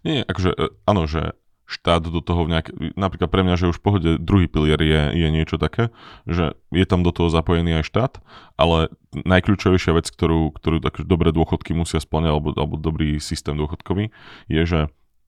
Nie, 0.04 0.24
akože 0.24 0.50
e, 0.52 0.68
áno, 0.84 1.08
že 1.08 1.32
štát 1.64 2.04
do 2.04 2.20
toho 2.20 2.44
nejak, 2.44 2.76
napríklad 2.92 3.32
pre 3.32 3.40
mňa, 3.40 3.56
že 3.56 3.70
už 3.72 3.80
v 3.80 3.84
pohode 3.88 4.10
druhý 4.20 4.52
pilier 4.52 4.76
je, 4.76 5.02
je 5.16 5.28
niečo 5.32 5.56
také, 5.56 5.88
že 6.28 6.52
je 6.68 6.84
tam 6.84 7.00
do 7.00 7.08
toho 7.08 7.32
zapojený 7.32 7.80
aj 7.80 7.88
štát, 7.88 8.12
ale 8.60 8.92
najkľúčovejšia 9.16 9.96
vec, 9.96 10.12
ktorú, 10.12 10.52
ktorú 10.52 10.84
tak 10.84 11.00
dobré 11.08 11.32
dôchodky 11.32 11.72
musia 11.72 12.04
splňať, 12.04 12.30
alebo, 12.36 12.48
alebo 12.52 12.76
dobrý 12.76 13.16
systém 13.16 13.56
dôchodkový, 13.56 14.12
je, 14.52 14.62
že 14.68 14.80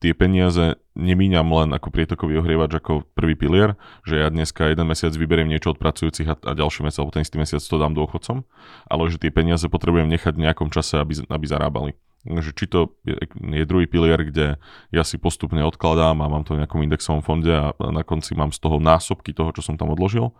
tie 0.07 0.15
peniaze 0.15 0.79
nemíňam 0.95 1.51
len 1.51 1.75
ako 1.75 1.91
prietokový 1.91 2.39
ohrievač 2.39 2.79
ako 2.79 3.03
prvý 3.19 3.35
pilier, 3.35 3.75
že 4.07 4.23
ja 4.23 4.31
dneska 4.31 4.71
jeden 4.71 4.87
mesiac 4.87 5.11
vyberiem 5.11 5.51
niečo 5.51 5.75
od 5.75 5.83
pracujúcich 5.83 6.31
a, 6.31 6.39
a 6.39 6.55
ďalší 6.55 6.87
mesiac 6.87 7.03
alebo 7.03 7.15
ten 7.19 7.27
istý 7.27 7.43
mesiac 7.43 7.59
to 7.59 7.75
dám 7.75 7.99
dôchodcom, 7.99 8.47
ale 8.87 9.03
že 9.11 9.19
tie 9.19 9.35
peniaze 9.35 9.67
potrebujem 9.67 10.07
nechať 10.07 10.39
v 10.39 10.47
nejakom 10.47 10.71
čase, 10.71 11.03
aby, 11.03 11.27
aby 11.27 11.47
zarábali. 11.51 11.99
Že 12.23 12.51
či 12.55 12.65
to 12.71 12.95
je, 13.03 13.67
druhý 13.67 13.91
pilier, 13.91 14.23
kde 14.23 14.63
ja 14.95 15.03
si 15.03 15.19
postupne 15.19 15.59
odkladám 15.67 16.23
a 16.23 16.31
mám 16.31 16.47
to 16.47 16.55
v 16.55 16.63
nejakom 16.63 16.87
indexovom 16.87 17.27
fonde 17.27 17.51
a 17.51 17.75
na 17.75 18.07
konci 18.07 18.39
mám 18.39 18.55
z 18.55 18.63
toho 18.63 18.79
násobky 18.79 19.35
toho, 19.35 19.51
čo 19.51 19.67
som 19.67 19.75
tam 19.75 19.91
odložil, 19.91 20.31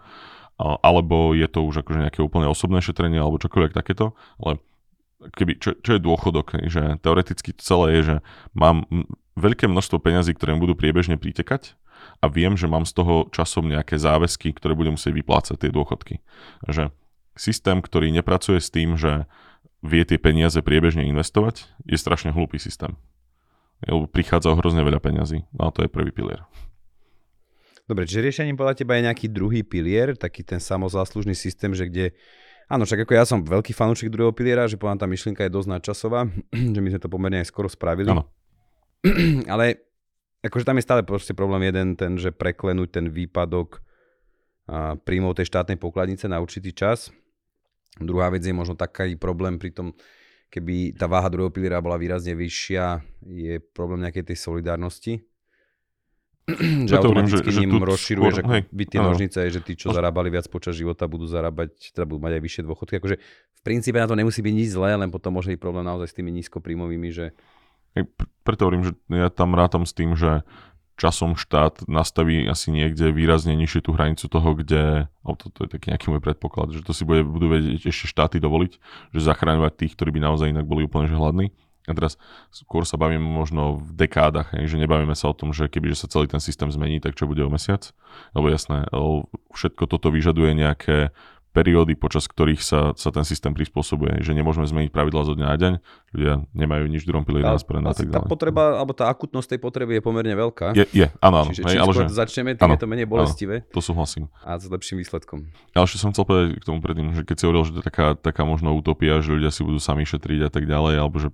alebo 0.63 1.35
je 1.35 1.51
to 1.51 1.67
už 1.67 1.83
akože 1.83 2.07
nejaké 2.07 2.23
úplne 2.23 2.47
osobné 2.47 2.79
šetrenie 2.79 3.19
alebo 3.19 3.43
čokoľvek 3.43 3.75
takéto, 3.75 4.15
ale 4.39 4.63
keby, 5.35 5.59
čo, 5.59 5.75
čo 5.81 5.91
je 5.97 6.01
dôchodok, 6.01 6.69
že 6.69 7.01
teoreticky 7.01 7.57
celé 7.57 7.99
je, 7.99 8.01
že 8.03 8.17
mám 8.53 8.85
veľké 9.37 9.69
množstvo 9.69 10.01
peňazí, 10.01 10.33
ktoré 10.33 10.57
mi 10.57 10.65
budú 10.65 10.75
priebežne 10.75 11.21
pritekať 11.21 11.77
a 12.25 12.27
viem, 12.27 12.57
že 12.57 12.67
mám 12.67 12.89
z 12.89 12.97
toho 12.97 13.15
časom 13.31 13.69
nejaké 13.69 14.01
záväzky, 14.01 14.57
ktoré 14.57 14.73
budem 14.73 14.97
musieť 14.97 15.13
vyplácať 15.13 15.57
tie 15.61 15.71
dôchodky. 15.71 16.25
Že 16.65 16.91
systém, 17.37 17.85
ktorý 17.85 18.09
nepracuje 18.11 18.59
s 18.59 18.73
tým, 18.73 18.97
že 18.97 19.29
vie 19.85 20.03
tie 20.09 20.17
peniaze 20.17 20.59
priebežne 20.65 21.05
investovať, 21.07 21.69
je 21.85 21.97
strašne 22.01 22.33
hlúpy 22.33 22.57
systém. 22.57 22.97
Lebo 23.85 24.09
prichádza 24.09 24.51
o 24.51 24.59
hrozne 24.59 24.81
veľa 24.81 25.05
peňazí. 25.05 25.45
No 25.53 25.69
a 25.69 25.71
to 25.71 25.85
je 25.85 25.93
prvý 25.93 26.11
pilier. 26.11 26.43
Dobre, 27.87 28.09
čiže 28.09 28.25
riešením 28.25 28.59
podľa 28.59 28.83
teba 28.83 28.99
je 28.99 29.07
nejaký 29.07 29.31
druhý 29.31 29.63
pilier, 29.63 30.19
taký 30.19 30.43
ten 30.43 30.59
samozáslužný 30.59 31.37
systém, 31.37 31.71
že 31.71 31.87
kde 31.87 32.07
Áno, 32.67 32.83
však 32.83 33.07
ako 33.07 33.13
ja 33.15 33.23
som 33.23 33.47
veľký 33.47 33.71
fanúšik 33.71 34.11
druhého 34.11 34.35
piliera, 34.35 34.67
že 34.67 34.75
podľa 34.75 34.99
tá 34.99 35.07
myšlienka 35.07 35.47
je 35.47 35.55
dosť 35.55 35.71
nadčasová, 35.71 36.27
že 36.75 36.81
my 36.83 36.89
sme 36.91 36.99
to 36.99 37.07
pomerne 37.07 37.39
aj 37.39 37.47
skoro 37.47 37.71
spravili. 37.71 38.11
Áno. 38.11 38.27
Ale 39.53 39.83
akože 40.45 40.67
tam 40.67 40.79
je 40.79 40.87
stále 40.87 41.03
proste 41.03 41.33
problém 41.35 41.69
jeden, 41.69 41.99
ten, 41.99 42.17
že 42.17 42.31
preklenúť 42.31 42.89
ten 43.01 43.07
výpadok 43.11 43.83
príjmov 45.07 45.39
tej 45.39 45.47
štátnej 45.47 45.79
pokladnice 45.79 46.27
na 46.27 46.43
určitý 46.43 46.75
čas. 46.75 47.15
Druhá 47.97 48.29
vec 48.29 48.43
je 48.43 48.53
možno 48.53 48.75
taký 48.75 49.15
problém 49.17 49.57
pri 49.57 49.73
tom, 49.73 49.95
keby 50.51 50.99
tá 50.99 51.07
váha 51.07 51.31
druhého 51.31 51.55
piliera 51.55 51.81
bola 51.81 51.97
výrazne 51.97 52.35
vyššia, 52.35 53.01
je 53.25 53.63
problém 53.73 54.05
nejakej 54.05 54.35
tej 54.35 54.37
solidárnosti. 54.37 55.15
že 56.87 56.95
automaticky 56.95 57.51
že, 57.51 57.59
ním 57.59 57.83
rozširuješ 57.83 58.35
skôr, 58.39 58.55
hej, 58.55 58.63
byť 58.71 58.87
tie 58.87 59.01
nožnice, 59.03 59.39
že 59.51 59.61
tí, 59.67 59.75
čo 59.75 59.91
zarábali 59.91 60.31
viac 60.31 60.47
počas 60.47 60.79
života, 60.79 61.11
budú 61.11 61.27
zarábať, 61.27 61.91
teda 61.91 62.07
budú 62.07 62.23
mať 62.23 62.39
aj 62.39 62.43
vyššie 62.47 62.63
dôchodky. 62.63 62.95
Akože 63.03 63.17
v 63.19 63.61
princípe 63.67 63.99
na 63.99 64.07
to 64.07 64.15
nemusí 64.15 64.47
byť 64.47 64.55
nič 64.55 64.69
zlé, 64.71 64.95
len 64.95 65.11
potom 65.11 65.35
môže 65.35 65.51
byť 65.51 65.59
problém 65.59 65.83
naozaj 65.83 66.15
s 66.15 66.15
tými 66.15 66.31
nízkopríjmovými, 66.39 67.11
že 67.11 67.35
preto 68.45 68.69
hovorím, 68.69 68.85
že 68.91 68.93
ja 69.09 69.33
tam 69.33 69.57
rátam 69.57 69.89
s 69.89 69.97
tým, 69.97 70.13
že 70.19 70.45
časom 70.97 71.37
štát 71.37 71.85
nastaví 71.87 72.49
asi 72.49 72.73
niekde 72.73 73.13
výrazne 73.13 73.53
nižšie 73.53 73.85
tú 73.85 73.93
hranicu 73.93 74.27
toho, 74.33 74.57
kde, 74.57 75.13
oh, 75.23 75.37
to, 75.37 75.53
to 75.53 75.69
je 75.69 75.77
taký 75.77 75.93
nejaký 75.93 76.07
môj 76.09 76.25
predpoklad, 76.25 76.73
že 76.73 76.81
to 76.81 76.97
si 76.97 77.05
bude, 77.05 77.23
budú 77.23 77.53
vedieť 77.53 77.93
ešte 77.93 78.09
štáty 78.09 78.41
dovoliť, 78.41 78.73
že 79.13 79.21
zachráňovať 79.21 79.73
tých, 79.77 79.93
ktorí 79.93 80.17
by 80.17 80.21
naozaj 80.25 80.51
inak 80.51 80.65
boli 80.65 80.89
úplne 80.89 81.07
že 81.07 81.17
hladní. 81.17 81.53
A 81.87 81.95
teraz 81.95 82.19
skôr 82.51 82.83
sa 82.83 82.99
bavíme 82.99 83.23
možno 83.23 83.79
v 83.79 83.95
dekádach, 83.95 84.51
že 84.51 84.75
nebavíme 84.75 85.15
sa 85.15 85.31
o 85.31 85.39
tom, 85.39 85.55
že 85.55 85.71
keby 85.71 85.95
že 85.95 86.03
sa 86.03 86.11
celý 86.11 86.27
ten 86.27 86.43
systém 86.43 86.67
zmení, 86.67 86.99
tak 86.99 87.15
čo 87.15 87.31
bude 87.31 87.47
o 87.47 87.53
mesiac. 87.53 87.95
Lebo 88.35 88.51
jasné, 88.51 88.91
všetko 89.55 89.87
toto 89.87 90.11
vyžaduje 90.11 90.59
nejaké 90.59 91.15
periódy, 91.57 91.97
počas 91.97 92.29
ktorých 92.29 92.61
sa, 92.61 92.93
sa 92.93 93.09
ten 93.09 93.25
systém 93.25 93.57
prispôsobuje. 93.57 94.21
Že 94.21 94.37
nemôžeme 94.37 94.69
zmeniť 94.69 94.93
pravidla 94.93 95.25
zo 95.25 95.33
dňa 95.33 95.47
na 95.49 95.57
deň, 95.57 95.73
ľudia 96.13 96.35
nemajú 96.53 96.85
nič 96.93 97.09
v 97.09 97.09
druhom 97.09 97.25
pilieri 97.25 97.49
na 97.49 97.57
a 97.57 97.97
tak 97.97 98.13
Tá 98.13 98.21
potreba, 98.21 98.77
alebo 98.77 98.93
tá 98.93 99.09
akutnosť 99.09 99.57
tej 99.57 99.61
potreby 99.65 99.97
je 99.97 100.03
pomerne 100.05 100.37
veľká. 100.37 100.77
Je, 100.77 100.85
je 100.93 101.09
áno, 101.25 101.49
áno. 101.49 101.51
Čiže 101.57 101.65
hej, 101.65 101.79
ale 101.81 101.93
že... 101.97 102.03
začneme, 102.13 102.51
tým 102.61 102.69
áno, 102.69 102.77
je 102.77 102.81
to 102.85 102.89
menej 102.93 103.09
bolestivé. 103.09 103.65
Áno, 103.65 103.73
to 103.73 103.81
súhlasím. 103.81 104.29
A 104.45 104.61
s 104.61 104.69
lepším 104.69 105.01
výsledkom. 105.01 105.49
Ale 105.73 105.89
ešte 105.89 105.97
som 105.97 106.13
chcel 106.13 106.29
povedať 106.29 106.61
k 106.61 106.65
tomu 106.69 106.85
predtým, 106.85 107.17
že 107.17 107.25
keď 107.25 107.37
si 107.41 107.45
hovoril, 107.49 107.65
že 107.65 107.73
to 107.73 107.81
je 107.81 107.87
taká, 107.89 108.07
taká 108.21 108.45
možno 108.45 108.77
utopia, 108.77 109.25
že 109.25 109.33
ľudia 109.33 109.49
si 109.49 109.65
budú 109.65 109.81
sami 109.81 110.05
šetriť 110.05 110.45
a 110.45 110.51
tak 110.53 110.69
ďalej, 110.69 111.01
alebo 111.01 111.17
že 111.17 111.33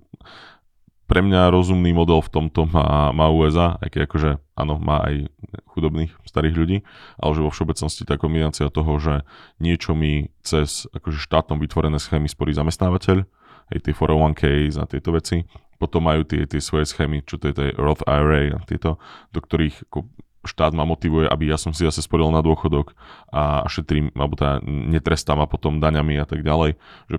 pre 1.03 1.19
mňa 1.19 1.51
rozumný 1.51 1.91
model 1.91 2.23
v 2.23 2.31
tomto 2.31 2.63
má, 2.71 3.11
má 3.11 3.27
USA, 3.27 3.75
keď 3.83 4.07
akože 4.07 4.29
áno, 4.53 4.77
má 4.77 5.01
aj 5.05 5.29
chudobných 5.73 6.13
starých 6.25 6.55
ľudí, 6.55 6.77
ale 7.17 7.31
že 7.33 7.41
vo 7.41 7.51
všeobecnosti 7.53 8.05
tá 8.05 8.15
kombinácia 8.21 8.69
toho, 8.69 8.93
že 9.01 9.25
niečo 9.57 9.97
mi 9.97 10.29
cez 10.45 10.85
akože 10.93 11.17
štátom 11.17 11.57
vytvorené 11.57 11.97
schémy 11.97 12.29
sporí 12.29 12.53
zamestnávateľ, 12.53 13.25
aj 13.73 13.77
tie 13.79 13.93
401k 13.95 14.43
a 14.77 14.85
tieto 14.85 15.09
veci, 15.15 15.47
potom 15.81 16.05
majú 16.05 16.23
tie, 16.23 16.45
tie 16.45 16.61
svoje 16.61 16.87
schémy, 16.87 17.25
čo 17.25 17.41
to 17.41 17.51
je 17.51 17.55
tie 17.57 17.69
Roth 17.75 18.05
IRA 18.05 18.55
a 18.55 18.59
tieto, 18.63 19.01
do 19.33 19.39
ktorých 19.41 19.89
ako 19.89 20.07
štát 20.43 20.75
ma 20.75 20.83
motivuje, 20.83 21.25
aby 21.27 21.49
ja 21.49 21.57
som 21.57 21.71
si 21.71 21.87
zase 21.87 22.03
sporil 22.03 22.27
na 22.27 22.43
dôchodok 22.43 22.91
a 23.31 23.63
šetrím, 23.71 24.11
alebo 24.15 24.35
teda 24.35 24.59
netrestám 24.63 25.39
a 25.39 25.47
potom 25.47 25.79
daňami 25.79 26.19
a 26.19 26.27
tak 26.27 26.43
ďalej. 26.43 26.75
Že 27.07 27.17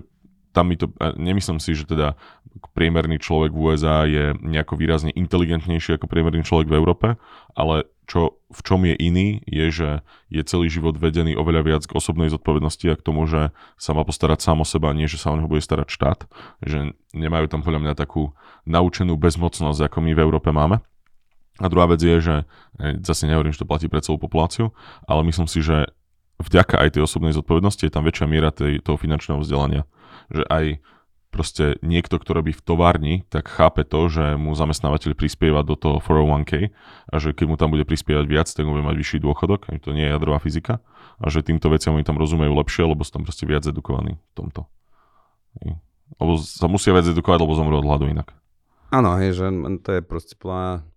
tam 0.55 0.71
mi 0.71 0.79
to, 0.79 0.87
nemyslím 1.19 1.59
si, 1.59 1.75
že 1.75 1.83
teda 1.83 2.15
priemerný 2.71 3.19
človek 3.19 3.51
v 3.51 3.59
USA 3.59 4.07
je 4.07 4.31
nejako 4.39 4.79
výrazne 4.79 5.11
inteligentnejší 5.11 5.99
ako 5.99 6.07
priemerný 6.07 6.47
človek 6.47 6.71
v 6.71 6.77
Európe, 6.79 7.07
ale 7.51 7.83
čo, 8.07 8.39
v 8.53 8.59
čom 8.63 8.79
je 8.87 8.95
iný, 8.95 9.43
je, 9.43 9.67
že 9.73 9.89
je 10.31 10.41
celý 10.45 10.71
život 10.71 10.95
vedený 10.95 11.35
oveľa 11.35 11.61
viac 11.65 11.83
k 11.83 11.97
osobnej 11.97 12.31
zodpovednosti 12.31 12.85
a 12.87 12.95
k 12.95 13.03
tomu, 13.03 13.27
že 13.27 13.51
sa 13.75 13.91
má 13.97 14.07
postarať 14.07 14.45
sám 14.45 14.63
o 14.63 14.65
seba, 14.65 14.95
nie 14.95 15.09
že 15.09 15.19
sa 15.19 15.33
o 15.33 15.37
neho 15.37 15.49
bude 15.49 15.59
starať 15.59 15.89
štát. 15.89 16.19
Že 16.63 16.95
nemajú 17.17 17.49
tam 17.49 17.65
podľa 17.65 17.81
mňa 17.81 17.93
takú 17.97 18.31
naučenú 18.69 19.17
bezmocnosť, 19.17 19.89
ako 19.89 19.97
my 20.05 20.11
v 20.13 20.23
Európe 20.23 20.53
máme. 20.53 20.79
A 21.57 21.65
druhá 21.65 21.89
vec 21.89 22.03
je, 22.03 22.17
že 22.19 22.35
zase 23.01 23.25
nehovorím, 23.25 23.55
že 23.55 23.65
to 23.65 23.69
platí 23.69 23.89
pre 23.89 24.03
celú 24.05 24.21
populáciu, 24.21 24.75
ale 25.09 25.25
myslím 25.25 25.49
si, 25.49 25.65
že 25.65 25.89
vďaka 26.37 26.83
aj 26.83 26.99
tej 26.99 27.07
osobnej 27.07 27.31
zodpovednosti 27.31 27.87
je 27.87 27.93
tam 27.93 28.03
väčšia 28.03 28.27
miera 28.27 28.51
tej, 28.51 28.83
toho 28.83 28.99
finančného 28.99 29.39
vzdelania 29.39 29.87
že 30.31 30.43
aj 30.47 30.65
proste 31.35 31.75
niekto, 31.83 32.15
kto 32.15 32.31
robí 32.31 32.55
v 32.55 32.63
továrni, 32.63 33.15
tak 33.27 33.51
chápe 33.51 33.83
to, 33.83 34.07
že 34.07 34.39
mu 34.39 34.55
zamestnávateľ 34.55 35.19
prispieva 35.19 35.67
do 35.67 35.75
toho 35.75 35.99
401k 35.99 36.71
a 37.11 37.15
že 37.19 37.35
keď 37.35 37.45
mu 37.51 37.55
tam 37.59 37.75
bude 37.75 37.83
prispievať 37.83 38.23
viac, 38.23 38.47
tak 38.47 38.63
bude 38.63 38.79
mať 38.79 38.95
vyšší 38.95 39.17
dôchodok, 39.19 39.67
to 39.83 39.91
nie 39.91 40.07
je 40.07 40.15
jadrová 40.15 40.39
fyzika 40.39 40.79
a 41.19 41.25
že 41.27 41.43
týmto 41.43 41.67
veciam 41.67 41.95
oni 41.95 42.07
tam 42.07 42.15
rozumejú 42.15 42.55
lepšie, 42.55 42.87
lebo 42.87 43.03
sú 43.03 43.19
tam 43.19 43.23
proste 43.27 43.43
viac 43.43 43.67
edukovaní 43.67 44.15
v 44.15 44.33
tomto. 44.35 44.67
Lebo 46.19 46.39
sa 46.39 46.67
musia 46.71 46.95
viac 46.95 47.07
edukovať, 47.07 47.39
lebo 47.43 47.51
zomrú 47.55 47.83
od 47.83 47.87
hladu 47.87 48.07
inak. 48.07 48.31
Áno, 48.91 49.19
hej, 49.19 49.35
že 49.35 49.47
to 49.83 49.89
je 49.99 50.01
proste 50.03 50.39
plná... 50.39 50.87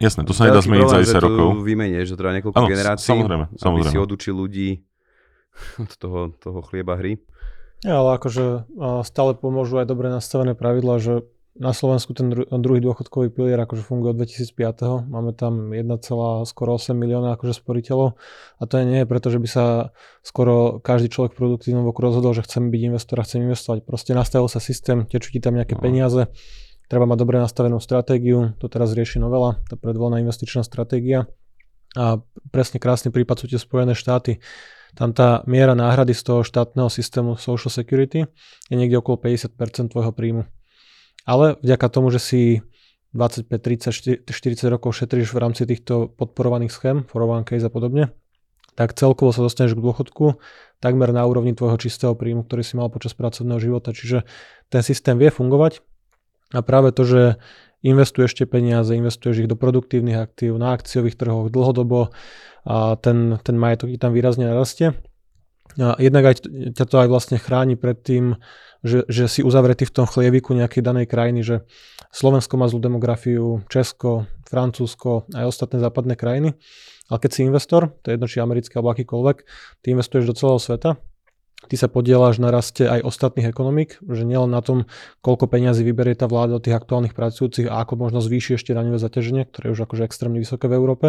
Jasné, 0.00 0.24
to 0.24 0.32
sa 0.32 0.48
nedá 0.48 0.64
zmeniť 0.64 0.88
za 0.88 1.20
10 1.20 1.24
rokov. 1.24 1.48
Vymenie, 1.60 2.00
že 2.08 2.16
treba 2.16 2.32
niekoľko 2.32 2.56
ano, 2.56 2.68
generácií, 2.72 3.12
samozrejme, 3.12 3.46
samozrejme. 3.56 3.88
aby 3.88 3.92
si 3.92 4.00
odučil 4.00 4.32
ľudí 4.32 4.70
od 5.84 5.92
toho, 6.00 6.20
toho 6.40 6.60
chlieba 6.64 6.96
hry. 6.96 7.20
Ja, 7.80 8.04
ale 8.04 8.20
akože 8.20 8.68
stále 9.08 9.32
pomôžu 9.32 9.80
aj 9.80 9.88
dobre 9.88 10.12
nastavené 10.12 10.52
pravidla, 10.52 11.00
že 11.00 11.24
na 11.60 11.74
Slovensku 11.74 12.14
ten 12.16 12.30
druhý 12.32 12.80
dôchodkový 12.80 13.28
pilier 13.28 13.58
akože 13.58 13.82
funguje 13.84 14.14
od 14.14 14.18
2005. 14.22 15.10
Máme 15.10 15.34
tam 15.34 15.74
1, 15.74 15.84
skoro 16.46 16.70
8 16.76 16.94
milióna 16.94 17.36
akože 17.36 17.58
sporiteľov 17.58 18.16
a 18.56 18.62
to 18.64 18.80
nie 18.84 19.02
je 19.02 19.08
preto, 19.08 19.28
že 19.28 19.42
by 19.42 19.48
sa 19.50 19.64
skoro 20.24 20.78
každý 20.80 21.10
človek 21.10 21.34
v 21.34 21.40
produktívnom 21.40 21.84
voku 21.84 22.00
rozhodol, 22.00 22.32
že 22.32 22.46
chcem 22.46 22.70
byť 22.70 22.80
investor 22.94 23.16
a 23.20 23.26
chcem 23.26 23.44
investovať. 23.44 23.82
Proste 23.84 24.16
nastavil 24.16 24.48
sa 24.48 24.62
systém, 24.62 25.04
tečú 25.04 25.34
ti 25.34 25.40
tam 25.42 25.58
nejaké 25.58 25.74
no. 25.76 25.82
peniaze, 25.82 26.32
treba 26.86 27.04
mať 27.04 27.18
dobre 27.18 27.36
nastavenú 27.42 27.76
stratégiu, 27.82 28.56
to 28.56 28.70
teraz 28.70 28.94
rieši 28.96 29.20
novela, 29.20 29.60
tá 29.68 29.74
predvolená 29.74 30.22
investičná 30.22 30.64
stratégia 30.64 31.28
a 31.98 32.22
presne 32.54 32.78
krásny 32.78 33.10
prípad 33.10 33.42
sú 33.42 33.46
tie 33.50 33.58
Spojené 33.58 33.98
štáty 33.98 34.38
tam 34.94 35.14
tá 35.14 35.46
miera 35.46 35.78
náhrady 35.78 36.14
z 36.14 36.22
toho 36.26 36.40
štátneho 36.42 36.90
systému 36.90 37.38
Social 37.38 37.70
Security 37.70 38.26
je 38.70 38.74
niekde 38.74 38.98
okolo 38.98 39.22
50% 39.22 39.94
tvojho 39.94 40.10
príjmu. 40.10 40.42
Ale 41.28 41.60
vďaka 41.62 41.86
tomu, 41.92 42.10
že 42.10 42.18
si 42.18 42.40
25, 43.14 44.26
30, 44.26 44.26
40 44.26 44.74
rokov 44.74 44.98
šetríš 44.98 45.34
v 45.34 45.38
rámci 45.42 45.66
týchto 45.66 46.10
podporovaných 46.14 46.72
schém, 46.74 46.96
401k 47.06 47.66
a 47.66 47.70
podobne, 47.70 48.04
tak 48.78 48.94
celkovo 48.94 49.34
sa 49.34 49.42
dostaneš 49.42 49.74
k 49.74 49.82
dôchodku 49.82 50.38
takmer 50.78 51.10
na 51.10 51.26
úrovni 51.26 51.52
tvojho 51.52 51.76
čistého 51.76 52.14
príjmu, 52.14 52.46
ktorý 52.46 52.62
si 52.62 52.74
mal 52.78 52.88
počas 52.88 53.12
pracovného 53.18 53.60
života. 53.60 53.90
Čiže 53.90 54.24
ten 54.70 54.82
systém 54.82 55.18
vie 55.18 55.28
fungovať 55.28 55.82
a 56.54 56.62
práve 56.62 56.94
to, 56.94 57.02
že 57.06 57.22
investuješ 57.80 58.36
tie 58.36 58.46
peniaze, 58.46 58.92
investuješ 58.92 59.44
ich 59.44 59.50
do 59.50 59.56
produktívnych 59.56 60.16
aktív, 60.16 60.60
na 60.60 60.76
akciových 60.76 61.16
trhoch 61.16 61.48
dlhodobo, 61.48 62.12
a 62.64 62.96
ten, 63.00 63.40
ten 63.40 63.56
majetok 63.56 63.88
tam 63.96 64.12
výrazne 64.12 64.44
narastie. 64.44 64.92
A 65.80 65.94
jednak 66.02 66.34
aj 66.34 66.44
ťa 66.76 66.84
to 66.84 66.96
aj 66.98 67.08
vlastne 67.08 67.38
chráni 67.38 67.78
pred 67.78 67.96
tým, 68.02 68.36
že, 68.82 69.06
že 69.06 69.30
si 69.30 69.40
uzavretý 69.40 69.86
v 69.86 69.94
tom 70.02 70.06
chlieviku 70.08 70.52
nejakej 70.52 70.82
danej 70.82 71.06
krajiny, 71.06 71.40
že 71.46 71.56
Slovensko 72.10 72.58
má 72.58 72.66
zlú 72.66 72.82
demografiu, 72.82 73.62
Česko, 73.70 74.26
Francúzsko, 74.50 75.30
aj 75.30 75.46
ostatné 75.46 75.78
západné 75.78 76.18
krajiny. 76.18 76.58
Ale 77.10 77.18
keď 77.22 77.30
si 77.30 77.40
investor, 77.46 77.94
to 78.02 78.10
je 78.10 78.14
jedno 78.18 78.26
či 78.26 78.42
americký 78.42 78.78
alebo 78.78 78.92
akýkoľvek, 78.94 79.36
ty 79.82 79.86
investuješ 79.94 80.24
do 80.26 80.34
celého 80.34 80.60
sveta, 80.62 80.90
ty 81.68 81.76
sa 81.76 81.90
podieláš 81.90 82.40
na 82.40 82.48
raste 82.48 82.88
aj 82.88 83.04
ostatných 83.04 83.50
ekonomík, 83.50 84.00
že 84.00 84.24
nielen 84.24 84.48
na 84.48 84.64
tom, 84.64 84.88
koľko 85.20 85.50
peňazí 85.50 85.84
vyberie 85.84 86.16
tá 86.16 86.24
vláda 86.30 86.56
od 86.56 86.64
tých 86.64 86.78
aktuálnych 86.78 87.12
pracujúcich 87.12 87.68
a 87.68 87.84
ako 87.84 88.00
možno 88.00 88.24
zvýši 88.24 88.56
ešte 88.56 88.72
daňové 88.72 88.96
zaťaženie, 88.96 89.44
ktoré 89.50 89.70
je 89.70 89.74
už 89.76 89.82
akože 89.84 90.02
extrémne 90.08 90.40
vysoké 90.40 90.70
v 90.70 90.78
Európe, 90.78 91.06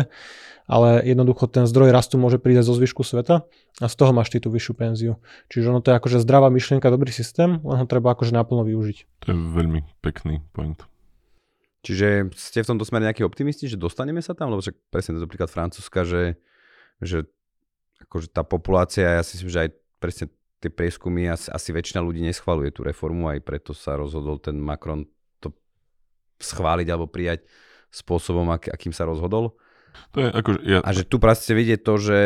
ale 0.68 1.00
jednoducho 1.08 1.48
ten 1.48 1.64
zdroj 1.64 1.96
rastu 1.96 2.20
môže 2.20 2.42
prísť 2.42 2.68
zo 2.68 2.74
zvyšku 2.76 3.06
sveta 3.08 3.48
a 3.80 3.86
z 3.88 3.96
toho 3.96 4.12
máš 4.12 4.34
ty 4.34 4.44
tú 4.44 4.52
vyššiu 4.52 4.74
penziu. 4.76 5.14
Čiže 5.48 5.72
ono 5.72 5.80
to 5.80 5.96
je 5.96 5.98
akože 5.98 6.18
zdravá 6.20 6.52
myšlienka, 6.52 6.92
dobrý 6.92 7.16
systém, 7.16 7.64
len 7.64 7.78
ho 7.80 7.86
treba 7.88 8.12
akože 8.12 8.36
naplno 8.36 8.68
využiť. 8.68 8.98
To 9.24 9.26
je 9.32 9.38
veľmi 9.38 9.82
pekný 10.04 10.44
point. 10.52 10.78
Čiže 11.82 12.30
ste 12.38 12.62
v 12.62 12.70
tomto 12.78 12.86
smere 12.86 13.10
nejakí 13.10 13.26
optimisti, 13.26 13.66
že 13.66 13.74
dostaneme 13.74 14.22
sa 14.22 14.38
tam? 14.38 14.54
Lebo 14.54 14.62
však 14.62 14.78
presne 14.94 15.18
to 15.18 15.26
príklad 15.26 15.50
Francúzska, 15.50 16.06
že, 16.06 16.38
že 17.02 17.26
akože 18.06 18.30
tá 18.30 18.46
populácia, 18.46 19.18
ja 19.18 19.26
si 19.26 19.42
myslím, 19.42 19.50
že 19.50 19.62
aj 19.66 19.70
presne 19.98 20.26
tie 20.62 20.69
prieskumy 20.69 21.26
asi, 21.26 21.50
asi 21.50 21.69
väčšina 21.74 22.00
ľudí 22.06 22.21
neschvaluje 22.21 22.69
tú 22.69 22.86
reformu, 22.86 23.34
aj 23.34 23.41
preto 23.41 23.74
sa 23.74 23.97
rozhodol 23.97 24.38
ten 24.38 24.62
Macron 24.62 25.10
to 25.41 25.50
schváliť 26.38 26.88
alebo 26.88 27.10
prijať 27.10 27.43
spôsobom, 27.89 28.45
ak, 28.54 28.69
akým 28.69 28.93
sa 28.93 29.10
rozhodol. 29.10 29.58
To 30.15 30.24
je 30.24 30.30
ako, 30.32 30.50
ja... 30.63 30.80
A 30.86 30.93
že 30.93 31.04
tu 31.04 31.19
proste 31.19 31.52
vidieť 31.52 31.82
to, 31.82 31.93
že 32.00 32.19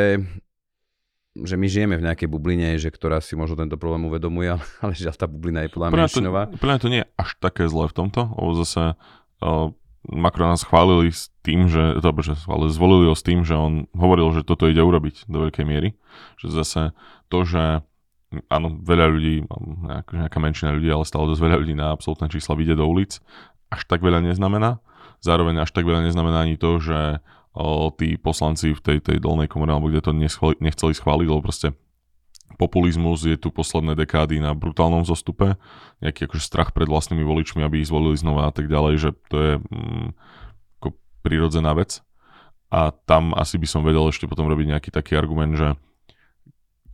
že 1.36 1.60
my 1.60 1.68
žijeme 1.68 2.00
v 2.00 2.06
nejakej 2.08 2.32
bubline, 2.32 2.80
že 2.80 2.88
ktorá 2.88 3.20
si 3.20 3.36
možno 3.36 3.60
tento 3.60 3.76
problém 3.76 4.08
uvedomuje, 4.08 4.56
ale 4.84 4.92
že 4.96 5.12
tá 5.12 5.28
bublina 5.28 5.68
je 5.68 5.70
podľa 5.76 5.92
mňa 5.92 6.00
menšinová. 6.08 6.42
Podľa 6.56 6.80
to 6.80 6.88
nie 6.88 7.04
je 7.04 7.08
až 7.20 7.30
také 7.44 7.68
zlé 7.68 7.92
v 7.92 7.96
tomto, 8.00 8.22
lebo 8.40 8.52
zase 8.56 8.96
uh, 8.96 9.68
Macrona 10.08 10.56
schválili 10.56 11.12
s 11.12 11.34
tým, 11.44 11.68
že, 11.68 12.00
to, 12.00 12.10
že 12.24 12.40
schválili, 12.40 12.72
zvolili 12.72 13.06
ho 13.12 13.16
s 13.18 13.26
tým, 13.26 13.44
že 13.44 13.58
on 13.58 13.90
hovoril, 13.92 14.32
že 14.32 14.48
toto 14.48 14.70
ide 14.70 14.80
urobiť 14.80 15.28
do 15.28 15.50
veľkej 15.50 15.66
miery. 15.68 15.98
Že 16.40 16.48
zase 16.56 16.82
to, 17.28 17.44
že 17.44 17.84
áno, 18.50 18.68
veľa 18.82 19.06
ľudí, 19.12 19.36
nejaká, 20.12 20.40
menšina 20.42 20.76
ľudí, 20.76 20.90
ale 20.90 21.06
stále 21.08 21.30
dosť 21.30 21.42
veľa 21.42 21.58
ľudí 21.62 21.76
na 21.78 21.94
absolútne 21.94 22.28
čísla 22.28 22.58
vyjde 22.58 22.76
do 22.80 22.86
ulic, 22.86 23.22
až 23.70 23.82
tak 23.86 24.02
veľa 24.02 24.24
neznamená. 24.24 24.82
Zároveň 25.22 25.64
až 25.66 25.72
tak 25.74 25.88
veľa 25.88 26.06
neznamená 26.06 26.46
ani 26.46 26.60
to, 26.60 26.78
že 26.82 27.24
o, 27.56 27.90
tí 27.96 28.20
poslanci 28.20 28.76
v 28.76 28.82
tej, 28.82 28.98
tej 29.02 29.18
dolnej 29.24 29.48
komore, 29.48 29.74
alebo 29.74 29.90
kde 29.90 30.04
to 30.04 30.12
nechceli 30.60 30.94
schváliť, 30.94 31.28
lebo 31.28 31.42
proste 31.42 31.74
populizmus 32.56 33.26
je 33.26 33.36
tu 33.36 33.52
posledné 33.52 33.98
dekády 34.00 34.40
na 34.40 34.56
brutálnom 34.56 35.04
zostupe, 35.04 35.60
nejaký 36.00 36.30
akože 36.30 36.44
strach 36.44 36.70
pred 36.72 36.88
vlastnými 36.88 37.24
voličmi, 37.24 37.64
aby 37.64 37.84
ich 37.84 37.90
zvolili 37.90 38.16
znova 38.16 38.50
a 38.50 38.54
tak 38.54 38.72
ďalej, 38.72 38.94
že 39.02 39.10
to 39.28 39.36
je 39.36 39.54
mm, 39.60 40.08
ako 40.80 40.88
prirodzená 41.26 41.76
vec. 41.76 42.00
A 42.72 42.92
tam 42.92 43.32
asi 43.38 43.56
by 43.60 43.68
som 43.70 43.82
vedel 43.86 44.04
ešte 44.10 44.28
potom 44.28 44.48
robiť 44.50 44.76
nejaký 44.76 44.90
taký 44.92 45.16
argument, 45.16 45.56
že 45.56 45.76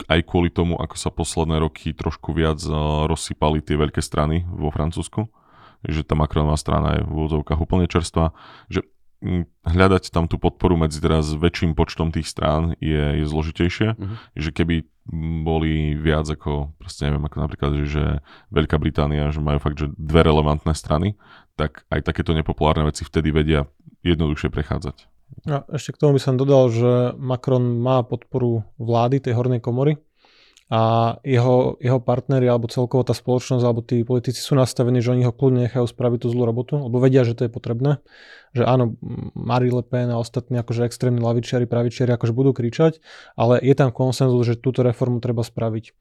aj 0.07 0.21
kvôli 0.25 0.49
tomu, 0.49 0.77
ako 0.77 0.95
sa 0.97 1.09
posledné 1.13 1.61
roky 1.61 1.93
trošku 1.93 2.33
viac 2.33 2.61
eh, 2.63 2.73
rozsypali 3.05 3.61
tie 3.61 3.77
veľké 3.77 4.01
strany 4.01 4.47
vo 4.47 4.73
Francúzsku, 4.73 5.27
že 5.85 6.05
tá 6.05 6.13
Macronová 6.13 6.57
strana 6.57 7.01
je 7.01 7.05
v 7.05 7.11
úvodzovkách 7.11 7.59
úplne 7.59 7.89
čerstvá, 7.89 8.33
že 8.69 8.85
hľadať 9.61 10.09
tam 10.09 10.25
tú 10.25 10.41
podporu 10.41 10.73
medzi 10.73 10.97
teraz 10.97 11.29
väčším 11.29 11.77
počtom 11.77 12.09
tých 12.09 12.25
strán 12.25 12.73
je, 12.81 13.21
je 13.21 13.25
zložitejšie, 13.29 13.93
uh-huh. 13.93 14.17
že 14.33 14.49
keby 14.49 14.89
boli 15.45 15.93
viac 15.93 16.25
ako, 16.25 16.73
proste 16.81 17.05
neviem, 17.05 17.25
ako 17.29 17.37
napríklad, 17.37 17.71
že, 17.81 17.85
že 17.85 18.05
Veľká 18.49 18.81
Británia, 18.81 19.29
že 19.29 19.37
majú 19.37 19.61
fakt, 19.61 19.77
že 19.77 19.93
dve 19.93 20.25
relevantné 20.25 20.73
strany, 20.73 21.21
tak 21.53 21.85
aj 21.93 22.01
takéto 22.01 22.33
nepopulárne 22.33 22.89
veci 22.89 23.05
vtedy 23.05 23.29
vedia 23.29 23.69
jednoduchšie 24.01 24.49
prechádzať. 24.49 25.10
A 25.49 25.65
ešte 25.73 25.95
k 25.95 26.01
tomu 26.01 26.17
by 26.17 26.21
som 26.21 26.35
dodal, 26.37 26.69
že 26.69 27.17
Macron 27.17 27.81
má 27.81 28.05
podporu 28.05 28.67
vlády 28.77 29.23
tej 29.23 29.33
hornej 29.33 29.63
komory 29.63 29.97
a 30.71 31.15
jeho, 31.27 31.75
jeho 31.83 31.99
partneri 31.99 32.47
alebo 32.47 32.71
celkovo 32.71 33.03
tá 33.03 33.11
spoločnosť 33.11 33.63
alebo 33.67 33.83
tí 33.83 34.07
politici 34.07 34.39
sú 34.39 34.55
nastavení, 34.55 35.03
že 35.03 35.11
oni 35.11 35.27
ho 35.27 35.35
kľudne 35.35 35.67
nechajú 35.67 35.83
spraviť 35.83 36.23
tú 36.23 36.27
zlú 36.31 36.47
robotu, 36.47 36.79
lebo 36.79 36.95
vedia, 37.03 37.27
že 37.27 37.35
to 37.35 37.43
je 37.43 37.51
potrebné. 37.51 37.99
Že 38.55 38.63
áno, 38.63 38.95
Marie 39.35 39.75
Le 39.75 39.83
Pen 39.83 40.07
a 40.07 40.21
ostatní 40.21 40.55
akože 40.63 40.87
extrémni 40.87 41.19
lavičiari, 41.19 41.67
pravičiari 41.67 42.15
akože 42.15 42.31
budú 42.31 42.55
kričať, 42.55 43.03
ale 43.35 43.59
je 43.59 43.75
tam 43.75 43.91
konsenzus, 43.91 44.47
že 44.47 44.55
túto 44.55 44.79
reformu 44.79 45.19
treba 45.19 45.43
spraviť 45.43 45.91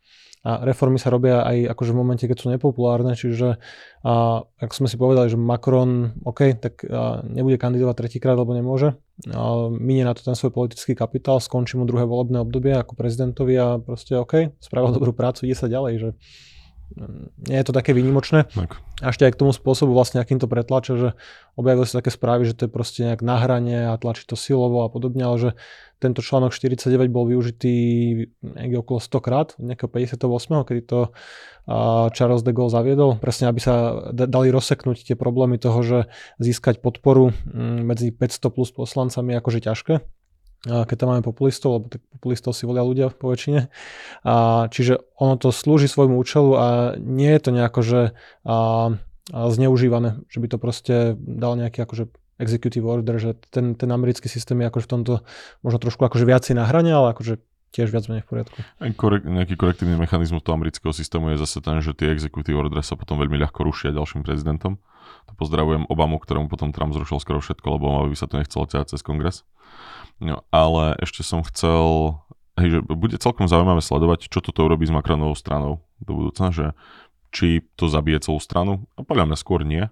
a 0.40 0.64
reformy 0.64 0.96
sa 0.96 1.12
robia 1.12 1.44
aj 1.44 1.76
akože 1.76 1.92
v 1.92 2.00
momente, 2.00 2.24
keď 2.24 2.38
sú 2.40 2.48
nepopulárne, 2.48 3.12
čiže 3.12 3.60
a, 4.00 4.40
ako 4.40 4.72
sme 4.72 4.88
si 4.88 4.96
povedali, 4.96 5.28
že 5.28 5.36
Macron, 5.36 6.16
OK, 6.24 6.56
tak 6.56 6.80
a, 6.88 7.20
nebude 7.28 7.60
kandidovať 7.60 7.96
tretíkrát, 8.00 8.40
lebo 8.40 8.56
nemôže, 8.56 8.96
a, 9.28 9.68
minie 9.68 10.08
na 10.08 10.16
to 10.16 10.24
ten 10.24 10.32
svoj 10.32 10.56
politický 10.56 10.96
kapitál, 10.96 11.44
skončí 11.44 11.76
mu 11.76 11.84
druhé 11.84 12.08
volebné 12.08 12.40
obdobie 12.40 12.72
ako 12.72 12.96
prezidentovi 12.96 13.54
a 13.60 13.76
proste 13.76 14.16
OK, 14.16 14.56
spravil 14.64 14.96
dobrú 14.96 15.12
prácu, 15.12 15.44
ide 15.44 15.56
sa 15.56 15.68
ďalej, 15.68 15.94
že 16.00 16.10
nie 17.46 17.56
je 17.56 17.66
to 17.66 17.72
také 17.72 17.94
výnimočné. 17.94 18.50
Tak. 18.50 18.82
A 19.00 19.14
ešte 19.14 19.24
aj 19.24 19.32
k 19.38 19.40
tomu 19.40 19.54
spôsobu 19.54 19.94
vlastne, 19.94 20.18
akým 20.18 20.42
to 20.42 20.50
pretlača, 20.50 20.94
že 20.98 21.08
objavili 21.54 21.86
sa 21.86 22.02
také 22.02 22.10
správy, 22.10 22.50
že 22.50 22.58
to 22.58 22.66
je 22.66 22.70
proste 22.70 23.06
nejak 23.06 23.22
nahranie 23.22 23.88
a 23.88 23.94
tlačí 23.96 24.26
to 24.26 24.34
silovo 24.34 24.82
a 24.82 24.92
podobne, 24.92 25.22
ale 25.22 25.36
že 25.38 25.50
tento 26.02 26.20
článok 26.20 26.50
49 26.56 27.12
bol 27.12 27.28
využitý 27.30 27.74
niekde 28.42 28.80
okolo 28.80 28.98
100 28.98 29.26
krát, 29.26 29.48
nejakého 29.60 29.88
58. 29.88 30.66
kedy 30.66 30.82
to 30.84 31.00
Charles 32.16 32.42
de 32.42 32.52
Gaulle 32.56 32.72
zaviedol, 32.72 33.20
presne 33.22 33.46
aby 33.46 33.60
sa 33.62 34.08
dali 34.12 34.50
rozseknúť 34.50 35.06
tie 35.06 35.16
problémy 35.16 35.60
toho, 35.60 35.80
že 35.86 35.98
získať 36.42 36.82
podporu 36.82 37.30
medzi 37.86 38.10
500 38.10 38.50
plus 38.50 38.74
poslancami 38.74 39.36
je 39.36 39.40
akože 39.40 39.60
ťažké 39.62 39.94
keď 40.64 40.96
tam 40.96 41.08
máme 41.16 41.24
populistov, 41.24 41.80
lebo 41.80 41.86
tak 41.88 42.04
populistov 42.20 42.52
si 42.52 42.68
volia 42.68 42.84
ľudia 42.84 43.08
po 43.08 43.32
väčšine. 43.32 43.72
A, 44.28 44.68
čiže 44.68 45.00
ono 45.16 45.40
to 45.40 45.48
slúži 45.48 45.88
svojmu 45.88 46.20
účelu 46.20 46.50
a 46.52 46.66
nie 47.00 47.32
je 47.32 47.40
to 47.40 47.50
nejako, 47.50 47.80
že 47.80 48.00
a, 48.44 48.56
a 49.32 49.38
zneužívané, 49.48 50.20
že 50.28 50.38
by 50.38 50.46
to 50.52 50.58
proste 50.60 50.96
dal 51.16 51.56
nejaký 51.56 51.80
akože 51.80 52.12
executive 52.40 52.88
order, 52.88 53.20
že 53.20 53.36
ten, 53.52 53.76
ten 53.76 53.88
americký 53.92 54.28
systém 54.28 54.60
je 54.60 54.68
akože 54.72 54.84
v 54.88 54.92
tomto 54.96 55.14
možno 55.60 55.78
trošku 55.80 56.04
akože 56.04 56.24
viacej 56.24 56.56
na 56.56 56.64
hrane, 56.64 56.92
ale 56.92 57.12
akože 57.12 57.40
tiež 57.70 57.94
viac 57.94 58.06
menej 58.10 58.26
v 58.26 58.28
poriadku. 58.28 58.58
Korek, 58.98 59.22
nejaký 59.26 59.54
korektívny 59.54 59.94
mechanizmus 59.94 60.42
toho 60.42 60.58
amerického 60.58 60.90
systému 60.90 61.34
je 61.34 61.42
zase 61.42 61.62
ten, 61.62 61.78
že 61.78 61.94
tie 61.94 62.10
executive 62.10 62.58
order 62.58 62.82
sa 62.82 62.98
potom 62.98 63.18
veľmi 63.18 63.38
ľahko 63.38 63.62
rušia 63.62 63.94
ďalším 63.94 64.26
prezidentom. 64.26 64.82
To 65.30 65.32
pozdravujem 65.38 65.86
Obamu, 65.86 66.18
ktorému 66.18 66.50
potom 66.50 66.74
Trump 66.74 66.94
zrušil 66.94 67.22
skoro 67.22 67.38
všetko, 67.38 67.66
lebo 67.78 67.84
Obama 67.90 68.10
by 68.10 68.16
sa 68.18 68.26
to 68.26 68.38
nechcelo 68.38 68.66
ťahať 68.66 68.94
cez 68.94 69.00
kongres. 69.06 69.46
No, 70.20 70.42
ale 70.52 70.98
ešte 71.00 71.22
som 71.24 71.40
chcel, 71.46 72.18
hej, 72.60 72.78
že 72.78 72.78
bude 72.84 73.16
celkom 73.16 73.46
zaujímavé 73.48 73.80
sledovať, 73.80 74.28
čo 74.28 74.42
toto 74.42 74.66
urobí 74.66 74.84
s 74.84 74.92
Macronovou 74.92 75.38
stranou 75.38 75.80
do 76.02 76.12
budúcna, 76.18 76.52
že 76.52 76.66
či 77.30 77.62
to 77.78 77.86
zabije 77.86 78.26
celú 78.26 78.42
stranu. 78.42 78.90
A 78.98 79.06
podľa 79.06 79.30
mňa 79.30 79.36
skôr 79.38 79.62
nie. 79.62 79.86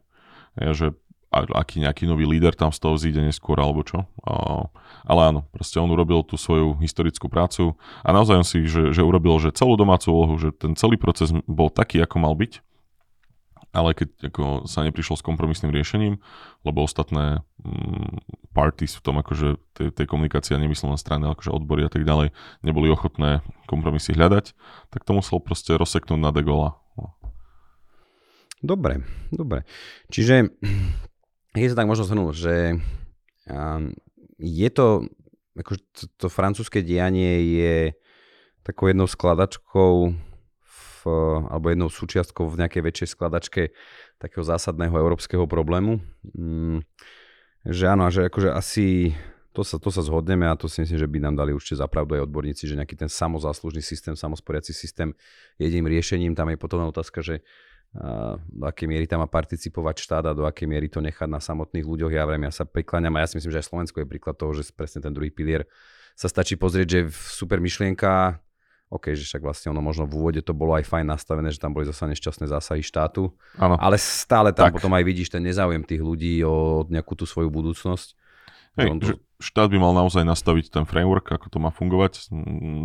Ja, 0.58 0.74
že 0.74 0.98
aký 1.46 1.84
nejaký 1.84 2.08
nový 2.08 2.26
líder 2.26 2.56
tam 2.56 2.72
z 2.74 2.80
toho 2.82 2.96
zíde 2.96 3.20
neskôr 3.22 3.58
alebo 3.60 3.84
čo. 3.84 4.08
A, 4.24 4.66
ale 5.06 5.20
áno, 5.30 5.40
proste 5.54 5.78
on 5.78 5.90
urobil 5.92 6.24
tú 6.24 6.40
svoju 6.40 6.78
historickú 6.82 7.30
prácu 7.30 7.76
a 8.02 8.08
naozaj 8.10 8.36
on 8.40 8.46
si, 8.46 8.64
že, 8.66 8.90
že 8.90 9.02
urobil 9.04 9.38
že 9.38 9.54
celú 9.54 9.78
domácu 9.78 10.10
úlohu, 10.10 10.34
že 10.40 10.50
ten 10.54 10.74
celý 10.74 10.98
proces 10.98 11.30
bol 11.46 11.70
taký, 11.70 12.02
ako 12.02 12.16
mal 12.18 12.34
byť 12.34 12.64
ale 13.68 13.92
keď 13.92 14.32
ako, 14.32 14.64
sa 14.64 14.80
neprišlo 14.80 15.20
s 15.20 15.24
kompromisným 15.24 15.68
riešením, 15.68 16.14
lebo 16.64 16.78
ostatné 16.82 17.44
mm, 17.60 18.24
parties 18.56 18.96
v 18.96 19.04
tom 19.04 19.20
akože 19.20 19.60
tej, 19.76 19.88
tej 19.92 20.06
komunikácii, 20.08 20.56
nemyslím 20.56 20.96
na 20.96 21.00
strany, 21.00 21.28
akože 21.28 21.52
odbory 21.52 21.84
a 21.84 21.92
tak 21.92 22.08
ďalej, 22.08 22.32
neboli 22.64 22.88
ochotné 22.88 23.44
kompromisy 23.68 24.16
hľadať, 24.16 24.56
tak 24.88 25.04
to 25.04 25.12
musel 25.12 25.38
proste 25.38 25.76
rozseknúť 25.76 26.20
na 26.20 26.32
degola. 26.32 26.80
Dobre, 28.58 29.06
dobre. 29.30 29.62
Čiže 30.10 30.50
je 31.58 31.70
sa 31.72 31.78
tak 31.78 31.90
možno 31.90 32.04
zhrnúť, 32.06 32.34
že 32.36 32.54
um, 33.50 33.90
je 34.38 34.68
to, 34.70 35.08
akože 35.58 35.80
to, 35.92 36.02
to 36.14 36.26
francúzske 36.30 36.80
dianie 36.86 37.42
je 37.58 37.76
takou 38.62 38.90
jednou 38.90 39.10
skladačkou 39.10 40.14
alebo 41.48 41.72
jednou 41.72 41.88
súčiastkou 41.88 42.52
v 42.52 42.60
nejakej 42.60 42.82
väčšej 42.84 43.08
skladačke 43.16 43.72
takého 44.20 44.44
zásadného 44.44 44.92
európskeho 44.92 45.48
problému. 45.48 46.04
Mm, 46.36 46.84
že 47.64 47.84
áno, 47.88 48.12
že 48.12 48.28
akože 48.28 48.52
asi 48.52 49.16
to 49.56 49.64
sa, 49.66 49.80
to 49.80 49.90
sa 49.90 50.04
zhodneme 50.04 50.46
a 50.46 50.58
to 50.58 50.70
si 50.70 50.84
myslím, 50.84 50.98
že 51.00 51.08
by 51.10 51.18
nám 51.18 51.34
dali 51.40 51.50
určite 51.56 51.80
zapravdu 51.80 52.14
aj 52.14 52.30
odborníci, 52.30 52.68
že 52.68 52.78
nejaký 52.78 52.94
ten 52.94 53.10
samozáslužný 53.10 53.82
systém, 53.82 54.14
samosporiaci 54.14 54.70
systém 54.70 55.16
jediným 55.58 55.88
riešením. 55.88 56.36
Tam 56.36 56.52
je 56.52 56.60
potom 56.60 56.86
otázka, 56.86 57.24
že 57.24 57.42
do 58.52 58.64
akej 58.68 58.86
miery 58.86 59.08
tam 59.08 59.24
má 59.24 59.28
participovať 59.28 59.96
štát 60.04 60.24
a 60.28 60.36
do 60.36 60.44
akej 60.44 60.68
miery 60.68 60.92
to 60.92 61.00
nechať 61.00 61.26
na 61.26 61.40
samotných 61.40 61.88
ľuďoch. 61.88 62.12
Ja 62.12 62.28
vrem, 62.28 62.44
ja 62.44 62.52
sa 62.52 62.68
prikláňam 62.68 63.16
a 63.16 63.24
ja 63.24 63.28
si 63.28 63.40
myslím, 63.40 63.52
že 63.52 63.60
aj 63.64 63.68
Slovensko 63.72 63.96
je 64.04 64.06
príklad 64.06 64.36
toho, 64.36 64.52
že 64.52 64.68
presne 64.70 65.00
ten 65.00 65.10
druhý 65.10 65.32
pilier 65.32 65.64
sa 66.18 66.28
stačí 66.28 66.58
pozrieť, 66.58 66.86
že 66.88 67.00
super 67.14 67.62
myšlienka, 67.62 68.42
OK, 68.88 69.12
že 69.12 69.24
však 69.28 69.44
vlastne 69.44 69.68
ono 69.68 69.84
možno 69.84 70.08
v 70.08 70.16
úvode 70.16 70.40
to 70.40 70.56
bolo 70.56 70.72
aj 70.72 70.88
fajn 70.88 71.06
nastavené, 71.12 71.52
že 71.52 71.60
tam 71.60 71.76
boli 71.76 71.84
zase 71.84 72.08
nešťastné 72.08 72.48
zásahy 72.48 72.80
štátu, 72.80 73.36
ano. 73.60 73.76
ale 73.76 74.00
stále 74.00 74.48
tam 74.56 74.72
tak. 74.72 74.80
potom 74.80 74.92
aj 74.96 75.04
vidíš 75.04 75.28
ten 75.28 75.44
nezáujem 75.44 75.84
tých 75.84 76.00
ľudí 76.00 76.40
o 76.48 76.88
nejakú 76.88 77.12
tú 77.12 77.28
svoju 77.28 77.52
budúcnosť. 77.52 78.16
Hej, 78.80 78.88
to... 78.96 79.04
že 79.04 79.14
štát 79.44 79.68
by 79.68 79.76
mal 79.76 79.92
naozaj 79.92 80.24
nastaviť 80.24 80.72
ten 80.72 80.84
framework, 80.88 81.28
ako 81.28 81.52
to 81.52 81.58
má 81.60 81.68
fungovať. 81.68 82.32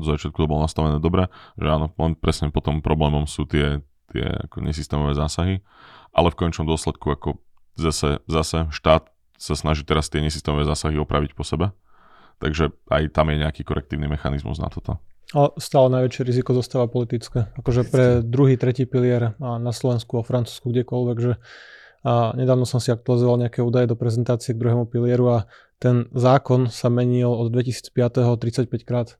Z 0.02 0.04
začiatku 0.04 0.44
to 0.44 0.50
bolo 0.50 0.68
nastavené 0.68 1.00
dobre, 1.00 1.32
že 1.56 1.68
áno, 1.72 1.94
len 1.96 2.20
presne 2.20 2.52
potom 2.52 2.84
problémom 2.84 3.24
sú 3.24 3.48
tie, 3.48 3.80
tie 4.12 4.26
ako 4.50 4.66
nesystémové 4.66 5.13
zásahy, 5.16 5.63
ale 6.12 6.28
v 6.34 6.39
končnom 6.39 6.68
dôsledku 6.68 7.13
ako 7.13 7.39
zase, 7.80 8.20
zase 8.28 8.68
štát 8.74 9.08
sa 9.38 9.54
snaží 9.56 9.88
teraz 9.88 10.12
tie 10.12 10.20
nesystémové 10.20 10.68
zásahy 10.68 11.00
opraviť 11.00 11.32
po 11.38 11.48
sebe. 11.48 11.72
Takže 12.42 12.76
aj 12.92 13.16
tam 13.16 13.32
je 13.32 13.39
nejaký 13.39 13.63
korektívny 13.63 14.12
mechanizmus 14.12 14.60
na 14.60 14.68
toto. 14.68 15.00
Ale 15.32 15.56
stále 15.58 15.88
najväčšie 15.89 16.28
riziko 16.28 16.52
zostáva 16.52 16.92
politické. 16.92 17.48
Akože 17.56 17.88
pre 17.88 18.06
druhý, 18.22 18.60
tretí 18.60 18.84
pilier 18.84 19.34
a 19.39 19.58
na 19.58 19.72
Slovensku 19.72 20.20
a 20.20 20.28
Francúzsku, 20.28 20.70
kdekoľvek, 20.70 21.18
že 21.18 21.34
a 22.04 22.36
nedávno 22.36 22.68
som 22.68 22.84
si 22.84 22.92
aktualizoval 22.92 23.39
nejaké 23.39 23.63
údaje 23.63 23.88
do 23.88 23.96
prezentácie 23.96 24.52
k 24.52 24.60
druhému 24.60 24.92
pilieru 24.92 25.39
a 25.39 25.48
ten 25.80 26.12
zákon 26.12 26.68
sa 26.68 26.92
menil 26.92 27.32
od 27.32 27.48
2005. 27.48 27.96
35 28.44 28.84
krát 28.84 29.16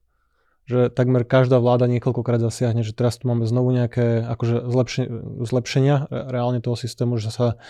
že 0.64 0.88
takmer 0.88 1.28
každá 1.28 1.60
vláda 1.60 1.84
niekoľkokrát 1.84 2.40
zasiahne, 2.40 2.80
že 2.80 2.96
teraz 2.96 3.20
tu 3.20 3.28
máme 3.28 3.44
znovu 3.44 3.76
nejaké 3.76 4.24
akože 4.24 4.64
zlepšenia, 4.64 5.08
zlepšenia 5.44 5.96
reálne 6.08 6.64
toho 6.64 6.72
systému, 6.72 7.20
že 7.20 7.28
sa 7.28 7.60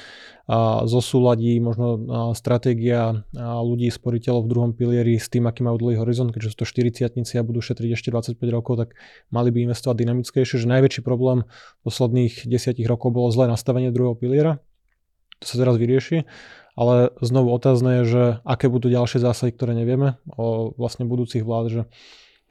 a, 0.46 0.87
zosúladí 0.87 1.59
možno 1.59 1.87
a, 1.90 1.98
stratégia 2.38 3.26
a, 3.35 3.59
ľudí, 3.66 3.90
sporiteľov 3.90 4.46
v 4.46 4.50
druhom 4.50 4.70
pilieri 4.70 5.18
s 5.18 5.26
tým, 5.26 5.50
aký 5.50 5.66
majú 5.66 5.83
dlhý 5.83 5.98
horizont, 5.98 6.30
keďže 6.30 6.54
sú 6.54 6.57
to 6.62 6.66
40 6.70 7.11
a 7.11 7.42
budú 7.42 7.59
šetriť 7.59 7.90
ešte 7.98 8.09
25 8.14 8.38
rokov, 8.54 8.78
tak 8.78 8.88
mali 9.35 9.50
by 9.50 9.66
investovať 9.66 9.96
dynamickejšie, 9.98 10.62
že 10.62 10.70
najväčší 10.70 11.02
problém 11.02 11.42
posledných 11.83 12.46
10 12.46 12.78
rokov 12.87 13.11
bolo 13.11 13.26
zlé 13.35 13.50
nastavenie 13.50 13.90
druhého 13.90 14.14
piliera. 14.14 14.62
To 15.42 15.46
sa 15.50 15.59
teraz 15.59 15.74
vyrieši. 15.83 16.30
Ale 16.74 17.14
znovu 17.22 17.54
otázne 17.54 18.02
je, 18.02 18.04
že 18.07 18.22
aké 18.42 18.66
budú 18.66 18.90
ďalšie 18.90 19.22
zásahy, 19.22 19.54
ktoré 19.54 19.78
nevieme 19.78 20.18
o 20.35 20.74
vlastne 20.74 21.07
budúcich 21.07 21.46
vlád, 21.46 21.66
že 21.70 21.83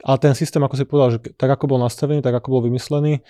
ale 0.02 0.16
ten 0.18 0.34
systém, 0.34 0.58
ako 0.58 0.74
si 0.74 0.84
povedal, 0.84 1.08
že 1.14 1.18
tak 1.38 1.46
ako 1.46 1.70
bol 1.70 1.78
nastavený, 1.78 2.18
tak 2.18 2.34
ako 2.34 2.58
bol 2.58 2.62
vymyslený, 2.66 3.22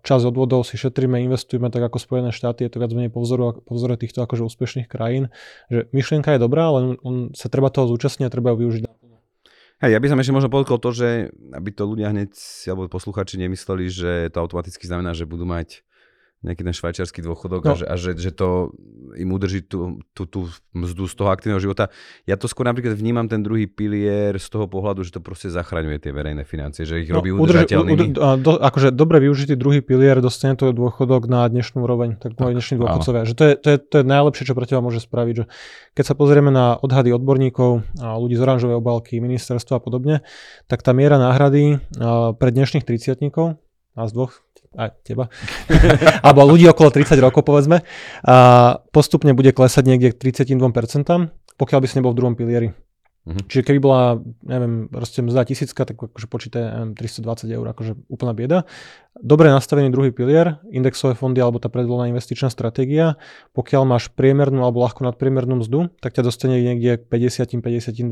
čas 0.00 0.24
odvodov 0.24 0.64
si 0.64 0.80
šetríme, 0.80 1.20
investujeme 1.20 1.68
tak 1.68 1.84
ako 1.84 2.00
Spojené 2.00 2.32
štáty, 2.32 2.64
je 2.64 2.72
to 2.72 2.80
viac 2.80 2.96
menej 2.96 3.12
po 3.12 3.20
vzoru, 3.20 3.60
po 3.60 3.72
vzoru 3.76 4.00
týchto 4.00 4.24
akože 4.24 4.48
úspešných 4.48 4.88
krajín, 4.88 5.28
že 5.68 5.92
myšlienka 5.92 6.32
je 6.32 6.40
dobrá, 6.40 6.72
len 6.72 6.96
on 7.04 7.36
sa 7.36 7.52
treba 7.52 7.68
toho 7.68 7.92
zúčastniť 7.92 8.24
a 8.24 8.32
treba 8.32 8.56
ho 8.56 8.58
využiť. 8.58 8.82
Hej, 9.82 9.90
ja 9.92 9.98
by 9.98 10.06
som 10.14 10.18
ešte 10.22 10.34
možno 10.34 10.48
podotkol 10.48 10.78
to, 10.78 10.94
že 10.94 11.08
aby 11.52 11.74
to 11.74 11.82
ľudia 11.84 12.14
hneď, 12.14 12.32
alebo 12.70 12.86
posluchači 12.86 13.34
nemysleli, 13.34 13.90
že 13.90 14.30
to 14.30 14.38
automaticky 14.38 14.86
znamená, 14.86 15.10
že 15.10 15.26
budú 15.26 15.42
mať 15.42 15.82
nejaký 16.42 16.62
ten 16.66 16.74
švajčiarsky 16.74 17.22
dôchodok 17.22 17.62
no. 17.62 17.70
a, 17.70 17.74
že, 17.78 17.84
a 17.86 17.94
že, 17.94 18.10
že 18.18 18.30
to 18.34 18.74
im 19.16 19.30
udrží 19.32 19.64
tú, 19.64 20.00
tú, 20.16 20.24
tú 20.26 20.48
mzdu 20.72 21.08
z 21.08 21.14
toho 21.14 21.28
aktívneho 21.28 21.60
života. 21.60 21.92
Ja 22.24 22.40
to 22.40 22.48
skôr 22.48 22.64
napríklad 22.64 22.96
vnímam 22.96 23.28
ten 23.28 23.44
druhý 23.44 23.68
pilier 23.68 24.36
z 24.40 24.48
toho 24.48 24.66
pohľadu, 24.66 25.04
že 25.04 25.14
to 25.16 25.20
proste 25.20 25.52
zachraňuje 25.52 25.98
tie 26.00 26.12
verejné 26.12 26.42
financie, 26.48 26.88
že 26.88 27.04
ich 27.04 27.10
no, 27.12 27.20
robí 27.20 27.30
udržateľnými. 27.32 28.16
Udrž, 28.16 28.40
do, 28.40 28.52
akože 28.58 28.88
dobre 28.92 29.20
využitý 29.22 29.54
druhý 29.54 29.84
pilier 29.84 30.18
dostane 30.24 30.56
to 30.56 30.72
dôchodok 30.72 31.28
na 31.28 31.44
dnešnú 31.48 31.84
úroveň, 31.84 32.16
tak, 32.20 32.36
tak 32.36 32.52
dnešní 32.56 32.80
dôchodcovia. 32.80 33.28
Že 33.28 33.34
to, 33.34 33.44
je, 33.44 33.54
to, 33.56 33.68
je, 33.68 33.78
to 33.80 33.94
je 34.00 34.04
najlepšie, 34.04 34.44
čo 34.48 34.54
pre 34.56 34.64
teba 34.64 34.80
môže 34.80 35.00
spraviť. 35.04 35.34
Že 35.42 35.44
keď 35.92 36.04
sa 36.04 36.14
pozrieme 36.16 36.50
na 36.50 36.76
odhady 36.80 37.12
odborníkov, 37.12 37.84
a 38.00 38.16
ľudí 38.16 38.36
z 38.36 38.42
oranžovej 38.44 38.76
obálky, 38.80 39.20
ministerstva 39.20 39.78
a 39.78 39.82
podobne, 39.82 40.14
tak 40.66 40.80
tá 40.80 40.96
miera 40.96 41.20
náhrady 41.20 41.82
pre 42.38 42.48
dnešných 42.50 42.84
30 42.84 43.20
nás 43.96 44.10
dvoch, 44.12 44.40
aj 44.72 44.96
teba, 45.04 45.28
alebo 46.24 46.48
ľudí 46.48 46.64
okolo 46.68 46.88
30 46.88 47.20
rokov 47.20 47.44
povedzme, 47.44 47.84
a 48.24 48.34
postupne 48.90 49.36
bude 49.36 49.52
klesať 49.52 49.84
niekde 49.84 50.16
k 50.16 50.32
32%, 50.32 50.58
pokiaľ 51.60 51.78
by 51.78 51.86
si 51.86 51.96
nebol 52.00 52.16
v 52.16 52.18
druhom 52.18 52.34
pilieri. 52.36 52.72
Uh-huh. 53.22 53.38
Čiže 53.46 53.62
keby 53.70 53.78
bola, 53.78 54.18
neviem, 54.42 54.90
proste 54.90 55.22
mzda 55.22 55.46
tisícka, 55.46 55.86
tak 55.86 55.94
akože 55.94 56.26
počítaj 56.26 56.62
neviem, 56.74 56.92
320 56.98 57.54
eur, 57.54 57.66
akože 57.70 57.92
úplná 58.10 58.34
bieda. 58.34 58.66
Dobre 59.20 59.52
nastavený 59.52 59.92
druhý 59.92 60.08
pilier, 60.08 60.56
indexové 60.72 61.12
fondy 61.12 61.36
alebo 61.36 61.60
tá 61.60 61.68
predvolená 61.68 62.08
investičná 62.08 62.48
stratégia. 62.48 63.20
Pokiaľ 63.52 63.84
máš 63.84 64.08
priemernú 64.08 64.64
alebo 64.64 64.80
ľahko 64.80 65.04
nadpriemernú 65.04 65.60
mzdu, 65.60 65.92
tak 66.00 66.16
ťa 66.16 66.24
dostane 66.24 66.56
niekde 66.56 66.96
k 66.96 67.04
50, 67.04 67.60
52%, 67.60 68.08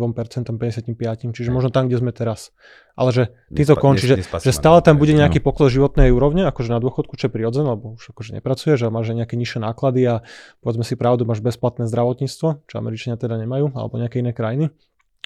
55%, 0.53 1.33
čiže 1.33 1.49
možno 1.49 1.73
tam, 1.73 1.89
kde 1.89 2.05
sme 2.05 2.13
teraz. 2.13 2.53
Ale 3.01 3.17
že 3.17 3.23
ty 3.49 3.65
to 3.65 3.81
končí, 3.81 4.13
že, 4.13 4.21
že 4.21 4.53
stále 4.53 4.85
tam 4.85 5.01
bude 5.01 5.17
nejaký 5.17 5.41
pokles 5.41 5.73
životnej 5.73 6.13
úrovne, 6.13 6.45
akože 6.45 6.69
na 6.69 6.85
dôchodku, 6.85 7.17
čo 7.17 7.27
je 7.27 7.33
prirodzené, 7.33 7.73
lebo 7.73 7.97
už 7.97 8.13
akože 8.13 8.37
nepracuješ 8.37 8.85
a 8.85 8.93
máš 8.93 9.17
nejaké 9.17 9.41
nižšie 9.41 9.65
náklady 9.65 10.05
a 10.05 10.15
povedzme 10.61 10.85
si 10.85 11.01
pravdu, 11.01 11.25
máš 11.25 11.41
bezplatné 11.41 11.89
zdravotníctvo, 11.89 12.69
čo 12.69 12.75
Američania 12.77 13.17
teda 13.17 13.41
nemajú, 13.41 13.73
alebo 13.73 13.97
nejaké 13.97 14.21
iné 14.21 14.37
krajiny 14.37 14.69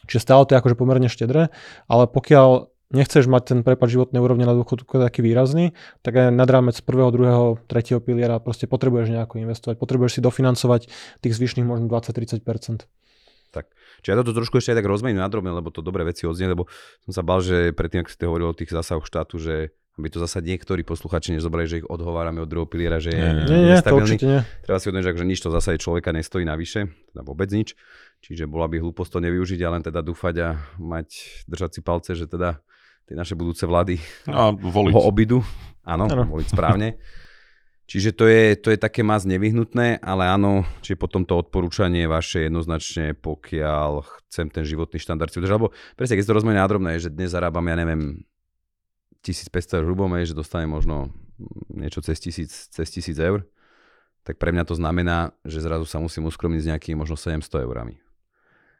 Čiže 0.06 0.20
stále 0.20 0.42
to 0.44 0.52
je 0.54 0.60
akože 0.60 0.76
pomerne 0.76 1.08
štedré, 1.08 1.48
ale 1.88 2.04
pokiaľ 2.08 2.73
nechceš 2.92 3.24
mať 3.30 3.42
ten 3.44 3.58
prepad 3.64 3.88
životnej 3.88 4.20
úrovne 4.20 4.44
na 4.44 4.52
dôchodku 4.52 5.00
taký 5.00 5.24
výrazný, 5.24 5.72
tak 6.04 6.20
aj 6.20 6.26
nad 6.34 6.48
rámec 6.48 6.76
prvého, 6.84 7.08
druhého, 7.08 7.58
tretieho 7.64 8.02
piliera 8.02 8.36
proste 8.42 8.68
potrebuješ 8.68 9.14
nejako 9.14 9.40
investovať, 9.40 9.80
potrebuješ 9.80 10.18
si 10.18 10.20
dofinancovať 10.20 10.80
tých 11.24 11.34
zvyšných 11.34 11.64
možno 11.64 11.88
20-30%. 11.88 12.84
Tak, 13.54 13.70
čiže 14.02 14.10
ja 14.10 14.18
toto 14.18 14.34
trošku 14.34 14.58
ešte 14.58 14.74
aj 14.74 14.82
tak 14.82 14.90
rozmením 14.90 15.22
nadrobne, 15.22 15.54
lebo 15.54 15.70
to 15.70 15.78
dobré 15.78 16.02
veci 16.02 16.26
odznie, 16.26 16.50
lebo 16.50 16.66
som 17.06 17.14
sa 17.14 17.22
bal, 17.22 17.38
že 17.38 17.70
predtým, 17.70 18.02
ak 18.02 18.10
ste 18.10 18.26
hovorili 18.26 18.50
o 18.50 18.58
tých 18.58 18.74
zásahoch 18.74 19.06
štátu, 19.06 19.38
že 19.38 19.70
aby 19.94 20.10
to 20.10 20.18
zase 20.18 20.42
niektorí 20.42 20.82
posluchači 20.82 21.30
nezobrali, 21.30 21.70
že 21.70 21.78
ich 21.78 21.86
odhovárame 21.86 22.42
od 22.42 22.50
druhého 22.50 22.66
piliera, 22.66 22.98
že 22.98 23.14
je 23.14 23.18
nie, 23.22 23.46
nie, 23.46 23.60
nie, 23.70 23.78
to 23.78 23.94
určite 23.94 24.26
nie. 24.26 24.40
Treba 24.66 24.82
si 24.82 24.90
uvedomiť, 24.90 25.22
že 25.22 25.30
nič 25.30 25.38
to 25.38 25.54
zase 25.54 25.78
človeka 25.78 26.10
nestojí 26.10 26.42
navyše, 26.42 26.90
teda 27.14 27.22
vôbec 27.22 27.46
nič. 27.54 27.78
Čiže 28.18 28.50
bola 28.50 28.66
by 28.66 28.82
hlúposť 28.82 29.10
to 29.14 29.18
nevyužiť 29.22 29.60
a 29.62 29.68
len 29.70 29.82
teda 29.86 30.02
dúfať 30.02 30.34
a 30.42 30.48
mať, 30.82 31.08
držať 31.46 31.70
si 31.78 31.80
palce, 31.86 32.10
že 32.18 32.26
teda 32.26 32.58
tie 33.04 33.14
naše 33.16 33.36
budúce 33.36 33.64
vlády 33.68 34.00
a 34.28 34.52
voliť. 34.52 34.94
ho 34.94 35.02
obidu. 35.04 35.38
Áno, 35.84 36.08
ano. 36.08 36.24
voliť 36.24 36.48
správne. 36.48 36.96
Čiže 37.84 38.16
to 38.16 38.24
je, 38.24 38.56
to 38.56 38.72
je 38.72 38.80
také 38.80 39.04
más 39.04 39.28
nevyhnutné, 39.28 40.00
ale 40.00 40.24
áno, 40.24 40.64
čiže 40.80 40.96
potom 40.96 41.20
to 41.28 41.36
odporúčanie 41.36 42.08
vaše 42.08 42.48
jednoznačne, 42.48 43.12
pokiaľ 43.12 44.08
chcem 44.32 44.48
ten 44.48 44.64
životný 44.64 44.96
štandard 44.96 45.28
si 45.28 45.36
udržať, 45.36 45.60
lebo 45.60 45.68
presne, 45.92 46.16
keď 46.16 46.24
to 46.24 46.36
rozmeň 46.40 46.56
nádrobné, 46.64 46.96
že 46.96 47.12
dnes 47.12 47.36
zarábam, 47.36 47.68
ja 47.68 47.76
neviem, 47.76 48.24
1500 49.20 49.80
eur 49.80 49.84
hrubom, 49.84 50.16
že 50.16 50.32
dostane 50.32 50.64
možno 50.64 51.12
niečo 51.68 52.00
cez 52.00 52.16
1000, 52.24 52.72
cez 52.72 52.88
1000 52.88 53.20
eur, 53.20 53.44
tak 54.24 54.40
pre 54.40 54.56
mňa 54.56 54.64
to 54.64 54.80
znamená, 54.80 55.36
že 55.44 55.60
zrazu 55.60 55.84
sa 55.84 56.00
musím 56.00 56.24
uskromniť 56.32 56.60
s 56.64 56.68
nejakými 56.72 56.96
možno 56.96 57.20
700 57.20 57.68
eurami. 57.68 58.00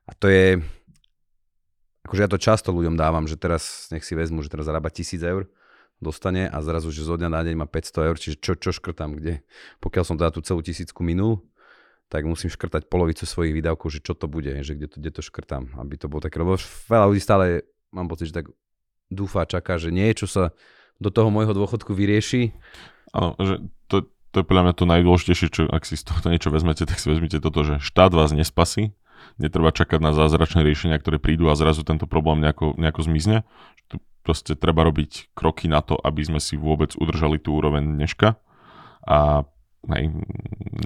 A 0.08 0.12
to 0.16 0.32
je, 0.32 0.64
akože 2.04 2.20
ja 2.24 2.30
to 2.30 2.38
často 2.38 2.70
ľuďom 2.70 2.94
dávam, 3.00 3.24
že 3.24 3.40
teraz 3.40 3.88
nech 3.88 4.04
si 4.04 4.12
vezmu, 4.12 4.44
že 4.44 4.52
teraz 4.52 4.68
zarába 4.68 4.92
1000 4.92 5.24
eur, 5.24 5.48
dostane 6.02 6.46
a 6.50 6.58
zrazu, 6.60 6.92
že 6.92 7.06
zo 7.06 7.16
dňa 7.16 7.28
na 7.32 7.40
deň 7.40 7.54
má 7.58 7.66
500 7.66 8.08
eur, 8.08 8.16
čiže 8.20 8.36
čo, 8.38 8.52
čo 8.58 8.70
škrtám, 8.76 9.16
kde? 9.16 9.40
Pokiaľ 9.80 10.04
som 10.04 10.16
teda 10.20 10.34
tú 10.34 10.44
celú 10.44 10.60
tisícku 10.60 11.00
minul, 11.00 11.40
tak 12.12 12.28
musím 12.28 12.52
škrtať 12.52 12.92
polovicu 12.92 13.24
svojich 13.24 13.56
výdavkov, 13.56 13.88
že 13.88 14.04
čo 14.04 14.12
to 14.12 14.28
bude, 14.28 14.52
že 14.60 14.76
kde 14.76 14.86
to, 14.92 14.96
kde 15.00 15.10
to 15.16 15.22
škrtám, 15.24 15.80
aby 15.80 15.96
to 15.96 16.06
bolo 16.06 16.20
také, 16.20 16.36
lebo 16.38 16.60
veľa 16.86 17.06
ľudí 17.08 17.22
stále, 17.22 17.64
mám 17.90 18.06
pocit, 18.10 18.30
že 18.30 18.44
tak 18.44 18.52
dúfa, 19.08 19.48
čaká, 19.48 19.80
že 19.80 19.88
niečo 19.88 20.28
sa 20.28 20.52
do 21.00 21.08
toho 21.08 21.32
môjho 21.32 21.56
dôchodku 21.56 21.96
vyrieši. 21.96 22.54
Áno, 23.16 23.34
že 23.40 23.64
to, 23.88 24.06
to 24.30 24.42
je 24.42 24.46
podľa 24.46 24.62
mňa 24.70 24.74
to 24.76 24.84
najdôležitejšie, 24.84 25.48
čo 25.50 25.62
ak 25.70 25.82
si 25.88 25.96
z 25.96 26.04
toho 26.06 26.20
niečo 26.28 26.52
vezmete, 26.52 26.84
tak 26.84 27.00
si 27.00 27.08
vezmite 27.08 27.40
toto, 27.40 27.64
že 27.64 27.80
štát 27.80 28.12
vás 28.12 28.34
nespasí, 28.34 28.92
netreba 29.38 29.74
čakať 29.74 30.00
na 30.00 30.12
zázračné 30.14 30.62
riešenia, 30.62 31.00
ktoré 31.00 31.18
prídu 31.18 31.50
a 31.50 31.58
zrazu 31.58 31.82
tento 31.82 32.06
problém 32.06 32.40
nejako, 32.40 32.78
nejako 32.78 33.00
zmizne. 33.06 33.42
Tu 33.90 33.98
proste 34.24 34.56
treba 34.56 34.86
robiť 34.86 35.34
kroky 35.36 35.66
na 35.68 35.84
to, 35.84 35.98
aby 36.00 36.24
sme 36.24 36.40
si 36.40 36.56
vôbec 36.56 36.96
udržali 36.96 37.36
tú 37.36 37.58
úroveň 37.58 37.84
dneška 37.84 38.40
a 39.04 39.44
hej, 39.92 40.04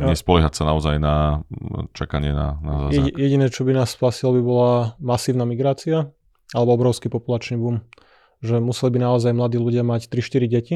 nespoliehať 0.02 0.54
sa 0.58 0.64
naozaj 0.66 0.98
na 0.98 1.46
čakanie 1.94 2.34
na, 2.34 2.58
na 2.58 2.72
zázrak. 2.90 3.14
Jediné, 3.14 3.46
čo 3.52 3.62
by 3.62 3.72
nás 3.78 3.94
spasilo, 3.94 4.34
by 4.34 4.42
bola 4.42 4.74
masívna 4.98 5.46
migrácia 5.46 6.10
alebo 6.56 6.74
obrovský 6.74 7.12
populačný 7.12 7.60
boom. 7.60 7.84
Že 8.42 8.62
museli 8.62 8.98
by 8.98 8.98
naozaj 9.02 9.32
mladí 9.34 9.58
ľudia 9.58 9.82
mať 9.82 10.10
3-4 10.10 10.46
deti, 10.46 10.74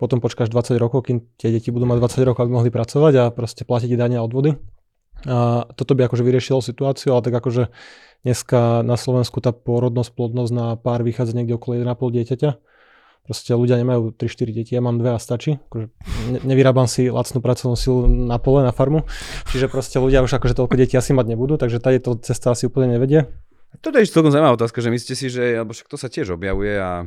potom 0.00 0.22
počkáš 0.24 0.48
20 0.48 0.78
rokov, 0.80 1.10
kým 1.10 1.20
tie 1.36 1.52
deti 1.52 1.68
budú 1.68 1.84
mať 1.84 2.00
20 2.00 2.28
rokov, 2.28 2.48
aby 2.48 2.52
mohli 2.54 2.70
pracovať 2.72 3.12
a 3.18 3.24
proste 3.34 3.66
platiť 3.68 3.92
dania 3.98 4.22
a 4.22 4.26
odvody 4.26 4.56
a 5.26 5.66
toto 5.74 5.98
by 5.98 6.06
akože 6.06 6.22
vyriešilo 6.22 6.62
situáciu, 6.62 7.16
ale 7.16 7.26
tak 7.26 7.34
akože 7.34 7.72
dneska 8.22 8.86
na 8.86 8.94
Slovensku 8.94 9.42
tá 9.42 9.50
pôrodnosť, 9.50 10.10
plodnosť 10.14 10.52
na 10.54 10.66
pár 10.78 11.02
vychádza 11.02 11.34
niekde 11.34 11.58
okolo 11.58 11.82
1,5 11.82 12.16
dieťaťa. 12.22 12.50
Proste 13.28 13.52
ľudia 13.52 13.76
nemajú 13.76 14.16
3-4 14.16 14.56
deti, 14.56 14.72
ja 14.72 14.80
mám 14.80 14.96
dve 14.96 15.12
a 15.12 15.20
stačí. 15.20 15.60
Akože 15.68 15.92
ne, 16.32 16.38
nevyrábam 16.48 16.88
si 16.88 17.12
lacnú 17.12 17.44
pracovnú 17.44 17.76
silu 17.76 18.08
na 18.08 18.40
pole, 18.40 18.64
na 18.64 18.72
farmu. 18.72 19.04
Čiže 19.52 19.68
proste 19.68 20.00
ľudia 20.00 20.24
už 20.24 20.40
akože 20.40 20.56
toľko 20.56 20.74
detí 20.80 20.96
asi 20.96 21.12
mať 21.12 21.36
nebudú, 21.36 21.60
takže 21.60 21.76
tady 21.76 22.00
to 22.00 22.16
cesta 22.24 22.56
asi 22.56 22.72
úplne 22.72 22.96
nevedie. 22.96 23.28
Toto 23.84 24.00
je 24.00 24.08
celkom 24.08 24.32
zaujímavá 24.32 24.56
otázka, 24.56 24.80
že 24.80 24.88
myslíte 24.88 25.14
si, 25.14 25.28
že, 25.28 25.60
alebo 25.60 25.76
však 25.76 25.92
to 25.92 26.00
sa 26.00 26.08
tiež 26.08 26.32
objavuje 26.40 26.72
a 26.80 27.04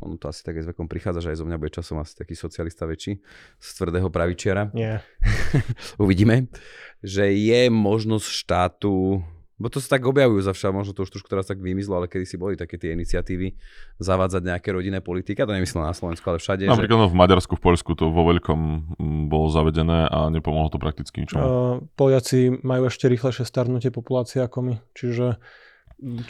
ono 0.00 0.16
to 0.16 0.28
asi 0.28 0.40
tak 0.44 0.58
s 0.58 0.66
vekom 0.68 0.88
prichádza, 0.88 1.24
že 1.24 1.30
aj 1.34 1.38
zo 1.40 1.46
mňa 1.46 1.56
bude 1.60 1.72
časom 1.72 2.00
asi 2.00 2.16
taký 2.16 2.34
socialista 2.34 2.88
väčší, 2.88 3.20
z 3.60 3.68
tvrdého 3.76 4.08
pravičiara. 4.08 4.72
Nie. 4.72 5.04
Uvidíme. 6.02 6.48
Že 7.00 7.32
je 7.32 7.60
možnosť 7.72 8.26
štátu, 8.26 9.20
bo 9.60 9.68
to 9.68 9.76
sa 9.76 10.00
tak 10.00 10.08
objavujú 10.08 10.40
za 10.40 10.56
však, 10.56 10.72
možno 10.72 10.96
to 10.96 11.04
už 11.04 11.12
trošku 11.12 11.28
teraz 11.28 11.44
tak 11.44 11.60
vymizlo, 11.60 12.00
ale 12.00 12.08
kedy 12.08 12.24
si 12.24 12.40
boli 12.40 12.56
také 12.56 12.80
tie 12.80 12.96
iniciatívy 12.96 13.52
zavádzať 14.00 14.42
nejaké 14.48 14.72
rodinné 14.72 15.04
politiky, 15.04 15.44
a 15.44 15.48
to 15.48 15.52
nemyslel 15.52 15.84
na 15.84 15.92
Slovensku, 15.92 16.24
ale 16.32 16.40
všade. 16.40 16.64
Napríklad 16.64 16.96
že... 16.96 17.02
No, 17.04 17.12
v 17.12 17.20
Maďarsku, 17.20 17.60
v 17.60 17.62
Poľsku 17.68 17.92
to 17.92 18.08
vo 18.08 18.24
veľkom 18.32 18.60
bolo 19.28 19.52
zavedené 19.52 20.08
a 20.08 20.32
nepomohlo 20.32 20.72
to 20.72 20.80
prakticky 20.80 21.20
ničomu. 21.20 21.44
Uh, 21.44 21.50
Poliaci 21.92 22.64
majú 22.64 22.88
ešte 22.88 23.04
rýchlejšie 23.12 23.44
starnutie 23.44 23.92
populácie 23.92 24.40
ako 24.40 24.58
my, 24.64 24.74
čiže 24.96 25.36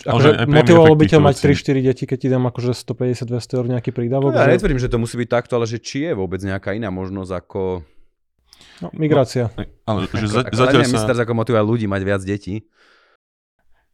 Akože 0.03 0.51
motivovalo 0.51 0.99
by 0.99 1.07
ťa 1.07 1.19
mať 1.23 1.35
3-4 1.47 1.87
deti, 1.87 2.03
keď 2.03 2.19
ti 2.19 2.29
dám 2.29 2.51
akože 2.51 2.75
150-200 2.75 3.59
eur 3.59 3.67
nejaký 3.71 3.91
prídavok. 3.95 4.35
No, 4.35 4.43
ja 4.43 4.51
že... 4.51 4.59
netvrdím, 4.59 4.83
že 4.83 4.91
to 4.91 4.99
musí 4.99 5.15
byť 5.15 5.29
takto, 5.31 5.55
ale 5.55 5.71
že 5.71 5.79
či 5.79 6.11
je 6.11 6.13
vôbec 6.19 6.43
nejaká 6.43 6.75
iná 6.75 6.91
možnosť 6.91 7.33
ako... 7.39 7.87
No, 8.83 8.89
migrácia. 8.99 9.55
No, 9.55 9.63
ale, 9.87 10.11
že 10.11 10.27
za, 10.27 10.43
ako, 10.43 10.55
zatiaľ 10.59 10.83
sa... 10.91 11.23
ako 11.23 11.33
motivuje 11.39 11.63
ľudí 11.63 11.87
mať 11.87 12.03
viac 12.03 12.23
detí. 12.27 12.67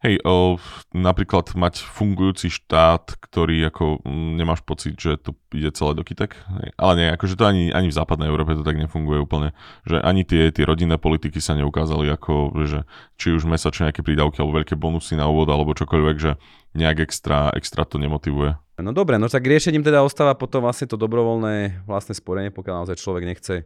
Hej, 0.04 0.20
o, 0.28 0.60
napríklad 0.92 1.56
mať 1.56 1.80
fungujúci 1.80 2.52
štát, 2.52 3.16
ktorý 3.16 3.72
ako 3.72 4.04
m, 4.04 4.36
nemáš 4.36 4.60
pocit, 4.60 4.92
že 5.00 5.16
to 5.16 5.32
ide 5.56 5.72
celé 5.72 5.96
do 5.96 6.04
kytek. 6.04 6.36
Ale 6.76 6.92
nie, 7.00 7.08
akože 7.08 7.32
to 7.32 7.48
ani, 7.48 7.72
ani 7.72 7.88
v 7.88 7.96
západnej 7.96 8.28
Európe 8.28 8.52
to 8.52 8.60
tak 8.60 8.76
nefunguje 8.76 9.24
úplne. 9.24 9.56
Že 9.88 10.04
ani 10.04 10.28
tie, 10.28 10.52
tie 10.52 10.68
rodinné 10.68 11.00
politiky 11.00 11.40
sa 11.40 11.56
neukázali 11.56 12.12
ako, 12.12 12.60
že 12.68 12.84
či 13.16 13.32
už 13.32 13.48
mesačne 13.48 13.88
nejaké 13.88 14.04
prídavky 14.04 14.36
alebo 14.44 14.60
veľké 14.60 14.76
bonusy 14.76 15.16
na 15.16 15.32
úvod 15.32 15.48
alebo 15.48 15.72
čokoľvek, 15.72 16.16
že 16.20 16.36
nejak 16.76 17.08
extra, 17.08 17.48
extra 17.56 17.88
to 17.88 17.96
nemotivuje. 17.96 18.52
No 18.76 18.92
dobre, 18.92 19.16
no 19.16 19.32
tak 19.32 19.48
riešením 19.48 19.80
teda 19.80 20.04
ostáva 20.04 20.36
potom 20.36 20.60
vlastne 20.60 20.84
to 20.84 21.00
dobrovoľné 21.00 21.88
vlastné 21.88 22.12
sporenie, 22.12 22.52
pokiaľ 22.52 22.84
naozaj 22.84 23.00
človek 23.00 23.24
nechce 23.24 23.64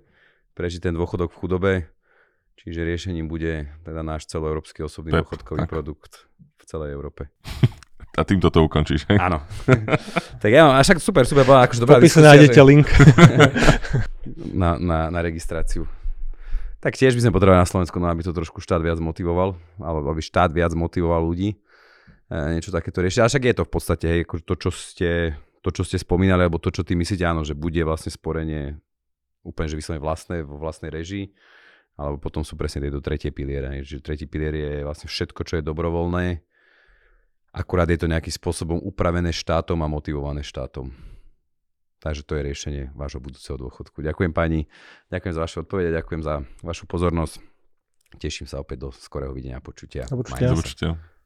prežiť 0.54 0.86
ten 0.86 0.94
dôchodok 0.94 1.34
v 1.34 1.38
chudobe 1.42 1.72
Čiže 2.60 2.84
riešením 2.84 3.24
bude 3.24 3.72
teda 3.88 4.04
náš 4.04 4.28
celoeurópsky 4.28 4.84
osobný 4.84 5.16
Pep, 5.16 5.24
dôchodkový 5.24 5.64
tak. 5.64 5.70
produkt 5.72 6.28
v 6.60 6.64
celej 6.68 6.92
Európe. 6.92 7.32
A 8.20 8.26
týmto 8.26 8.52
to 8.52 8.60
ukončíš, 8.60 9.08
hej? 9.08 9.16
Áno. 9.16 9.40
tak 10.42 10.50
ja 10.50 10.66
mám, 10.66 10.76
a 10.76 10.84
však 10.84 10.98
super, 10.98 11.24
super, 11.24 11.46
bola 11.46 11.64
akože 11.64 11.80
dobrá 11.80 11.96
Popise 12.02 12.20
nájdete 12.20 12.58
že... 12.58 12.66
link. 12.66 12.90
na, 14.60 14.76
na, 14.76 15.08
na 15.08 15.20
registráciu. 15.22 15.86
Tak 16.82 16.98
tiež 16.98 17.14
by 17.16 17.22
sme 17.24 17.32
potrebovali 17.32 17.62
na 17.62 17.70
Slovensku, 17.70 17.96
no, 18.02 18.10
aby 18.10 18.26
to 18.26 18.34
trošku 18.34 18.58
štát 18.60 18.82
viac 18.82 18.98
motivoval, 18.98 19.54
alebo 19.78 20.10
aby 20.10 20.20
štát 20.20 20.50
viac 20.50 20.74
motivoval 20.74 21.22
ľudí 21.22 21.54
e, 21.54 22.36
niečo 22.50 22.74
takéto 22.74 22.98
riešiť. 22.98 23.20
A 23.22 23.30
však 23.30 23.46
je 23.46 23.54
to 23.56 23.64
v 23.64 23.72
podstate, 23.72 24.06
hej, 24.10 24.20
akože 24.26 24.42
to, 24.42 24.54
čo 24.58 24.70
ste, 24.74 25.10
to, 25.62 25.70
čo 25.70 25.86
ste 25.86 25.96
spomínali, 25.96 26.44
alebo 26.44 26.58
to, 26.58 26.74
čo 26.74 26.82
ty 26.82 26.98
myslíte, 26.98 27.22
áno, 27.22 27.46
že 27.46 27.54
bude 27.54 27.80
vlastne 27.86 28.10
sporenie 28.10 28.74
úplne, 29.46 29.70
že 29.70 29.78
vyslovene 29.78 30.02
vlastné, 30.02 30.36
vo 30.42 30.58
vlastnej 30.58 30.90
režii 30.90 31.30
alebo 32.00 32.16
potom 32.16 32.40
sú 32.40 32.56
presne 32.56 32.88
tieto 32.88 33.04
tretie 33.04 33.28
piliere. 33.28 33.84
Že 33.84 34.00
tretí 34.00 34.24
pilier 34.24 34.56
je 34.56 34.72
vlastne 34.88 35.12
všetko, 35.12 35.44
čo 35.44 35.60
je 35.60 35.68
dobrovoľné, 35.68 36.40
akurát 37.52 37.84
je 37.92 38.00
to 38.00 38.08
nejakým 38.08 38.32
spôsobom 38.32 38.80
upravené 38.80 39.28
štátom 39.36 39.76
a 39.84 39.92
motivované 39.92 40.40
štátom. 40.40 40.88
Takže 42.00 42.24
to 42.24 42.32
je 42.40 42.42
riešenie 42.48 42.82
vášho 42.96 43.20
budúceho 43.20 43.60
dôchodku. 43.60 44.00
Ďakujem 44.00 44.32
pani, 44.32 44.64
ďakujem 45.12 45.34
za 45.36 45.40
vaše 45.44 45.56
odpovede, 45.60 45.92
ďakujem 45.92 46.22
za 46.24 46.34
vašu 46.64 46.88
pozornosť. 46.88 47.44
Teším 48.16 48.48
sa 48.48 48.64
opäť 48.64 48.88
do 48.88 48.90
skorého 48.96 49.36
videnia 49.36 49.60
a 49.60 49.62
počutia. 49.62 50.08
Do 50.08 50.24
počutia. 50.56 51.19